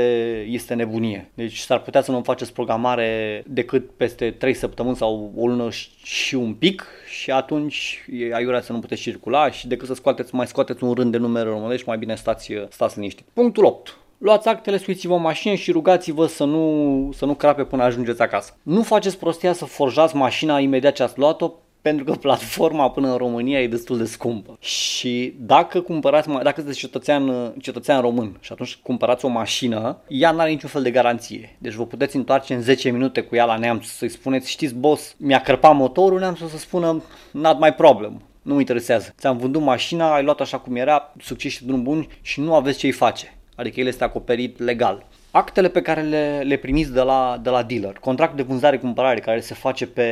este 0.49 0.73
nebunie. 0.73 1.31
Deci 1.33 1.57
s-ar 1.57 1.79
putea 1.79 2.01
să 2.01 2.11
nu 2.11 2.21
faceți 2.21 2.53
programare 2.53 3.43
decât 3.47 3.89
peste 3.97 4.31
3 4.31 4.53
săptămâni 4.53 4.95
sau 4.95 5.31
o 5.35 5.47
lună 5.47 5.69
și 6.03 6.35
un 6.35 6.53
pic 6.53 6.85
și 7.09 7.31
atunci 7.31 8.05
e 8.11 8.33
aiurea 8.33 8.61
să 8.61 8.71
nu 8.71 8.79
puteți 8.79 9.01
circula 9.01 9.51
și 9.51 9.67
decât 9.67 9.87
să 9.87 9.93
scoateți, 9.93 10.35
mai 10.35 10.47
scoateți 10.47 10.83
un 10.83 10.93
rând 10.93 11.11
de 11.11 11.17
numere 11.17 11.49
românești, 11.49 11.87
mai 11.87 11.97
bine 11.97 12.15
stați, 12.15 12.53
stați 12.69 12.95
liniștit. 12.95 13.25
Punctul 13.33 13.65
8 13.65 13.97
luați 14.17 14.47
actele, 14.47 14.77
suiți-vă 14.77 15.13
o 15.13 15.17
mașină 15.17 15.55
și 15.55 15.71
rugați-vă 15.71 16.25
să 16.25 16.43
nu, 16.43 17.09
să 17.13 17.25
nu 17.25 17.33
crape 17.33 17.63
până 17.63 17.83
ajungeți 17.83 18.21
acasă. 18.21 18.57
Nu 18.63 18.81
faceți 18.81 19.17
prostia 19.17 19.53
să 19.53 19.65
forjați 19.65 20.15
mașina 20.15 20.59
imediat 20.59 20.93
ce 20.93 21.03
ați 21.03 21.19
luat-o, 21.19 21.51
pentru 21.85 22.03
că 22.03 22.11
platforma 22.11 22.89
până 22.89 23.11
în 23.11 23.17
România 23.17 23.61
e 23.61 23.67
destul 23.67 23.97
de 23.97 24.05
scumpă. 24.05 24.57
Și 24.59 25.33
dacă 25.39 25.81
cumpărați, 25.81 26.29
dacă 26.29 26.53
sunteți 26.55 26.77
cetățean, 26.77 27.53
cetățean 27.61 28.01
român 28.01 28.37
și 28.39 28.51
atunci 28.51 28.75
cumpărați 28.75 29.25
o 29.25 29.27
mașină, 29.27 29.97
ea 30.07 30.31
nu 30.31 30.39
are 30.39 30.49
niciun 30.49 30.69
fel 30.69 30.83
de 30.83 30.91
garanție. 30.91 31.55
Deci 31.57 31.73
vă 31.73 31.85
puteți 31.85 32.15
întoarce 32.15 32.53
în 32.53 32.61
10 32.61 32.89
minute 32.89 33.21
cu 33.21 33.35
ea 33.35 33.45
la 33.45 33.57
neamț 33.57 33.85
să-i 33.85 34.09
spuneți, 34.09 34.49
știți 34.49 34.73
boss, 34.73 35.15
mi-a 35.17 35.41
cărpat 35.41 35.75
motorul, 35.75 36.19
neamțul 36.19 36.47
să 36.47 36.57
spună, 36.57 37.03
not 37.31 37.59
my 37.59 37.71
problem 37.71 38.21
nu 38.41 38.53
mă 38.53 38.59
interesează. 38.59 39.13
Ți-am 39.17 39.37
vândut 39.37 39.61
mașina, 39.61 40.13
ai 40.13 40.23
luat 40.23 40.41
așa 40.41 40.57
cum 40.57 40.75
era, 40.75 41.13
succes 41.21 41.51
și 41.51 41.65
drum 41.65 41.83
bun 41.83 42.07
și 42.21 42.39
nu 42.39 42.55
aveți 42.55 42.77
ce-i 42.77 42.91
face 42.91 43.35
adică 43.55 43.79
el 43.79 43.87
este 43.87 44.03
acoperit 44.03 44.59
legal. 44.59 45.05
Actele 45.35 45.69
pe 45.69 45.81
care 45.81 46.01
le, 46.01 46.41
le 46.45 46.55
primiți 46.55 46.93
de 46.93 47.01
la, 47.01 47.39
de 47.41 47.49
la 47.49 47.63
dealer, 47.63 47.97
contract 47.99 48.35
de 48.35 48.41
vânzare-cumpărare 48.41 49.19
care 49.19 49.39
se 49.39 49.53
face 49.53 49.87
pe, 49.87 50.09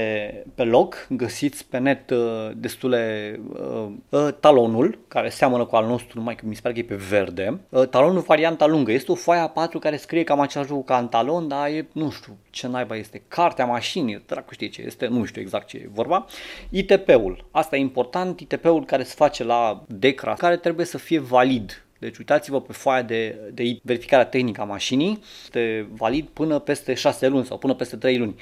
pe 0.55 0.63
loc, 0.63 1.07
găsiți 1.09 1.65
pe 1.65 1.77
net 1.77 2.09
uh, 2.09 2.51
destule 2.55 3.39
uh, 3.53 3.88
uh, 4.09 4.27
talonul, 4.39 4.99
care 5.07 5.29
seamănă 5.29 5.65
cu 5.65 5.75
al 5.75 5.86
nostru, 5.86 6.17
numai 6.17 6.36
că 6.36 6.45
mi 6.45 6.55
se 6.55 6.62
pare 6.62 6.73
că 6.73 6.79
e 6.79 6.83
pe 6.83 7.03
verde. 7.09 7.59
Uh, 7.69 7.88
talonul 7.88 8.21
varianta 8.21 8.65
lungă, 8.65 8.91
este 8.91 9.12
o 9.12 9.15
foaie 9.15 9.51
A4 9.51 9.79
care 9.79 9.95
scrie 9.95 10.23
cam 10.23 10.39
același 10.39 10.69
lucru 10.69 10.86
ca 10.86 10.97
în 10.97 11.07
talon, 11.07 11.47
dar 11.47 11.67
e, 11.67 11.88
nu 11.91 12.09
știu 12.09 12.38
ce 12.49 12.67
naiba 12.67 12.95
este, 12.95 13.23
cartea 13.27 13.65
mașinii, 13.65 14.23
dracu 14.27 14.53
știe 14.53 14.67
ce 14.67 14.81
este, 14.81 15.07
nu 15.07 15.25
știu 15.25 15.41
exact 15.41 15.67
ce 15.67 15.77
e 15.77 15.89
vorba. 15.93 16.25
ITP-ul, 16.69 17.45
asta 17.51 17.75
e 17.75 17.79
important, 17.79 18.39
ITP-ul 18.39 18.86
care 18.86 19.03
se 19.03 19.13
face 19.15 19.43
la 19.43 19.83
DECRA, 19.88 20.33
care 20.33 20.57
trebuie 20.57 20.86
să 20.86 20.97
fie 20.97 21.19
valid 21.19 21.83
deci 22.04 22.18
uitați-vă 22.18 22.62
pe 22.62 22.74
foaia 22.74 23.02
de, 23.02 23.36
de 23.54 23.80
verificare 23.84 24.26
tehnică 24.26 24.62
a 24.62 24.63
mașinii, 24.63 25.20
este 25.44 25.88
valid 25.92 26.28
până 26.28 26.60
peste 26.60 26.94
6 26.94 27.28
luni 27.28 27.46
sau 27.46 27.58
până 27.58 27.74
peste 27.74 27.96
3 27.96 28.18
luni. 28.18 28.36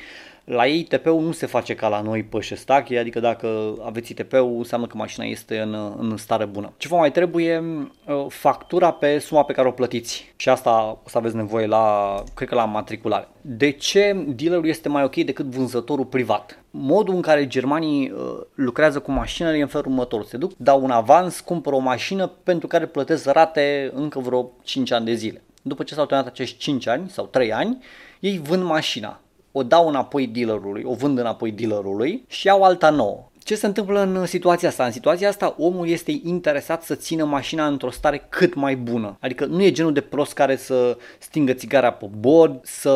La 0.43 0.67
ei 0.67 0.79
ITP-ul 0.79 1.21
nu 1.21 1.31
se 1.31 1.45
face 1.45 1.75
ca 1.75 1.87
la 1.87 2.01
noi 2.01 2.23
pe 2.23 2.39
șestache, 2.39 2.99
adică 2.99 3.19
dacă 3.19 3.75
aveți 3.85 4.11
ITP-ul 4.11 4.55
înseamnă 4.57 4.87
că 4.87 4.97
mașina 4.97 5.25
este 5.25 5.59
în, 5.59 5.95
în 5.97 6.17
stare 6.17 6.45
bună. 6.45 6.73
Ce 6.77 6.87
vă 6.87 6.95
mai 6.95 7.11
trebuie? 7.11 7.63
Uh, 8.07 8.25
factura 8.27 8.91
pe 8.91 9.19
suma 9.19 9.43
pe 9.43 9.53
care 9.53 9.67
o 9.67 9.71
plătiți 9.71 10.33
și 10.35 10.49
asta 10.49 10.99
o 11.03 11.09
să 11.09 11.17
aveți 11.17 11.35
nevoie 11.35 11.65
la, 11.65 12.15
cred 12.33 12.47
că 12.47 12.55
la 12.55 12.65
matriculare. 12.65 13.27
De 13.41 13.71
ce 13.71 14.25
dealerul 14.27 14.67
este 14.67 14.89
mai 14.89 15.03
ok 15.03 15.15
decât 15.15 15.45
vânzătorul 15.45 16.05
privat? 16.05 16.63
Modul 16.71 17.15
în 17.15 17.21
care 17.21 17.47
germanii 17.47 18.09
uh, 18.09 18.17
lucrează 18.55 18.99
cu 18.99 19.11
mașinile 19.11 19.57
e 19.57 19.61
în 19.61 19.67
felul 19.67 19.91
următor. 19.91 20.25
Se 20.25 20.37
duc, 20.37 20.51
dau 20.57 20.83
un 20.83 20.91
avans, 20.91 21.39
cumpără 21.39 21.75
o 21.75 21.79
mașină 21.79 22.27
pentru 22.27 22.67
care 22.67 22.85
plătesc 22.85 23.25
rate 23.25 23.91
încă 23.93 24.19
vreo 24.19 24.51
5 24.63 24.91
ani 24.91 25.05
de 25.05 25.13
zile. 25.13 25.41
După 25.61 25.83
ce 25.83 25.93
s-au 25.93 26.05
terminat 26.05 26.31
acești 26.31 26.57
5 26.57 26.87
ani 26.87 27.09
sau 27.09 27.25
3 27.25 27.53
ani, 27.53 27.83
ei 28.19 28.41
vând 28.43 28.63
mașina 28.63 29.19
o 29.51 29.63
dau 29.63 29.87
înapoi 29.87 30.27
dealerului, 30.27 30.83
o 30.85 30.93
vând 30.93 31.17
înapoi 31.17 31.51
dealerului 31.51 32.23
și 32.27 32.47
iau 32.47 32.63
alta 32.63 32.89
nouă. 32.89 33.25
Ce 33.43 33.55
se 33.55 33.65
întâmplă 33.65 34.01
în 34.01 34.25
situația 34.25 34.69
asta? 34.69 34.85
În 34.85 34.91
situația 34.91 35.27
asta 35.27 35.55
omul 35.57 35.87
este 35.87 36.19
interesat 36.23 36.83
să 36.83 36.95
țină 36.95 37.25
mașina 37.25 37.67
într-o 37.67 37.91
stare 37.91 38.25
cât 38.29 38.53
mai 38.53 38.75
bună. 38.75 39.17
Adică 39.19 39.45
nu 39.45 39.63
e 39.63 39.71
genul 39.71 39.93
de 39.93 40.01
prost 40.01 40.33
care 40.33 40.55
să 40.55 40.97
stingă 41.19 41.53
țigara 41.53 41.91
pe 41.91 42.09
bord, 42.19 42.59
să 42.63 42.93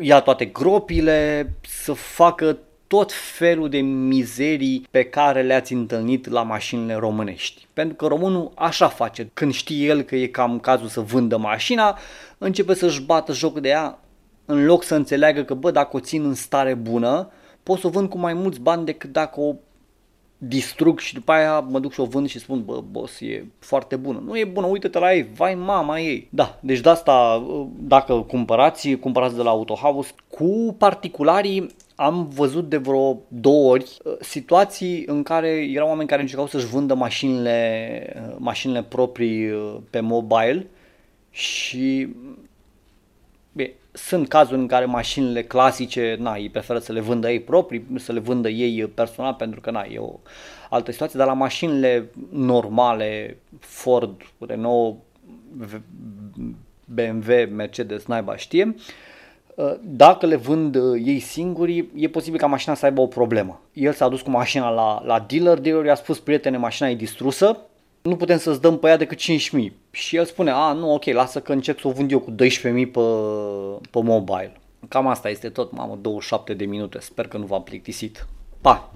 ia 0.00 0.20
toate 0.20 0.44
gropile, 0.44 1.52
să 1.60 1.92
facă 1.92 2.58
tot 2.86 3.12
felul 3.12 3.68
de 3.68 3.78
mizerii 3.80 4.86
pe 4.90 5.04
care 5.04 5.42
le-ați 5.42 5.72
întâlnit 5.72 6.28
la 6.28 6.42
mașinile 6.42 6.94
românești. 6.94 7.66
Pentru 7.72 7.94
că 7.94 8.06
românul 8.06 8.52
așa 8.54 8.88
face. 8.88 9.30
Când 9.34 9.52
știe 9.52 9.86
el 9.86 10.02
că 10.02 10.16
e 10.16 10.26
cam 10.26 10.58
cazul 10.58 10.88
să 10.88 11.00
vândă 11.00 11.36
mașina, 11.36 11.98
începe 12.38 12.74
să-și 12.74 13.02
bată 13.02 13.32
joc 13.32 13.58
de 13.60 13.68
ea 13.68 13.98
în 14.44 14.64
loc 14.64 14.82
să 14.82 14.94
înțeleagă 14.94 15.42
că, 15.42 15.54
bă, 15.54 15.70
dacă 15.70 15.96
o 15.96 16.00
țin 16.00 16.24
în 16.24 16.34
stare 16.34 16.74
bună, 16.74 17.30
pot 17.62 17.78
să 17.78 17.86
o 17.86 17.90
vând 17.90 18.08
cu 18.08 18.18
mai 18.18 18.34
mulți 18.34 18.60
bani 18.60 18.84
decât 18.84 19.12
dacă 19.12 19.40
o 19.40 19.54
distrug 20.38 20.98
și 20.98 21.14
după 21.14 21.32
aia 21.32 21.60
mă 21.60 21.78
duc 21.78 21.92
și 21.92 22.00
o 22.00 22.04
vând 22.04 22.28
și 22.28 22.38
spun, 22.38 22.64
bă, 22.64 22.82
boss, 22.90 23.20
e 23.20 23.44
foarte 23.58 23.96
bună. 23.96 24.22
Nu 24.26 24.38
e 24.38 24.44
bună, 24.44 24.66
uite-te 24.66 24.98
la 24.98 25.14
ei, 25.14 25.28
vai 25.34 25.54
mama 25.54 26.00
ei. 26.00 26.28
Da, 26.30 26.58
deci 26.60 26.80
de 26.80 26.88
asta, 26.88 27.46
dacă 27.78 28.14
cumpărați, 28.14 28.94
cumpărați 28.94 29.36
de 29.36 29.42
la 29.42 29.50
Autohouse. 29.50 30.12
Cu 30.28 30.74
particularii 30.78 31.66
am 31.94 32.28
văzut 32.28 32.68
de 32.68 32.76
vreo 32.76 33.18
două 33.28 33.70
ori 33.70 33.96
uh, 34.04 34.12
situații 34.20 35.04
în 35.06 35.22
care 35.22 35.48
erau 35.48 35.88
oameni 35.88 36.08
care 36.08 36.20
încercau 36.20 36.46
să-și 36.46 36.66
vândă 36.66 36.94
mașinile, 36.94 38.12
uh, 38.28 38.36
mașinile 38.38 38.82
proprii 38.82 39.50
uh, 39.50 39.76
pe 39.90 40.00
mobile 40.00 40.66
și 41.30 42.08
Bine, 43.54 43.74
sunt 43.96 44.28
cazuri 44.28 44.60
în 44.60 44.66
care 44.66 44.84
mașinile 44.84 45.42
clasice, 45.42 46.16
na, 46.20 46.36
ei 46.36 46.48
preferă 46.48 46.78
să 46.78 46.92
le 46.92 47.00
vândă 47.00 47.30
ei 47.30 47.40
proprii, 47.40 47.86
să 47.96 48.12
le 48.12 48.20
vândă 48.20 48.48
ei 48.48 48.86
personal, 48.86 49.34
pentru 49.34 49.60
că, 49.60 49.70
na, 49.70 49.86
e 49.90 49.98
o 49.98 50.18
altă 50.70 50.92
situație, 50.92 51.18
dar 51.18 51.28
la 51.28 51.34
mașinile 51.34 52.10
normale, 52.30 53.38
Ford, 53.60 54.20
Renault, 54.38 54.96
BMW, 56.84 57.32
Mercedes, 57.50 58.06
naiba 58.06 58.36
știe, 58.36 58.74
dacă 59.82 60.26
le 60.26 60.36
vând 60.36 60.74
ei 61.04 61.18
singuri, 61.18 61.88
e 61.94 62.08
posibil 62.08 62.38
ca 62.38 62.46
mașina 62.46 62.74
să 62.74 62.84
aibă 62.84 63.00
o 63.00 63.06
problemă. 63.06 63.60
El 63.72 63.92
s-a 63.92 64.08
dus 64.08 64.20
cu 64.20 64.30
mașina 64.30 64.70
la, 64.70 65.02
la 65.04 65.24
dealer, 65.28 65.58
dealerul 65.58 65.86
i-a 65.86 65.94
spus, 65.94 66.18
prietene, 66.20 66.56
mașina 66.56 66.88
e 66.88 66.94
distrusă, 66.94 67.58
nu 68.08 68.16
putem 68.16 68.38
să-ți 68.38 68.60
dăm 68.60 68.78
pe 68.78 68.88
ea 68.88 68.96
decât 68.96 69.18
5.000. 69.20 69.72
Și 69.90 70.16
el 70.16 70.24
spune, 70.24 70.50
a, 70.50 70.72
nu, 70.72 70.92
ok, 70.92 71.04
lasă 71.04 71.40
că 71.40 71.52
încep 71.52 71.80
să 71.80 71.88
o 71.88 71.90
vând 71.90 72.10
eu 72.10 72.18
cu 72.18 72.30
12.000 72.30 72.36
pe, 72.72 73.00
pe 73.90 74.02
mobile. 74.02 74.60
Cam 74.88 75.06
asta 75.06 75.28
este 75.28 75.48
tot, 75.48 75.72
mamă, 75.72 75.98
27 76.00 76.54
de 76.54 76.64
minute, 76.64 77.00
sper 77.00 77.28
că 77.28 77.36
nu 77.36 77.46
v-am 77.46 77.62
plictisit. 77.62 78.26
Pa! 78.60 78.92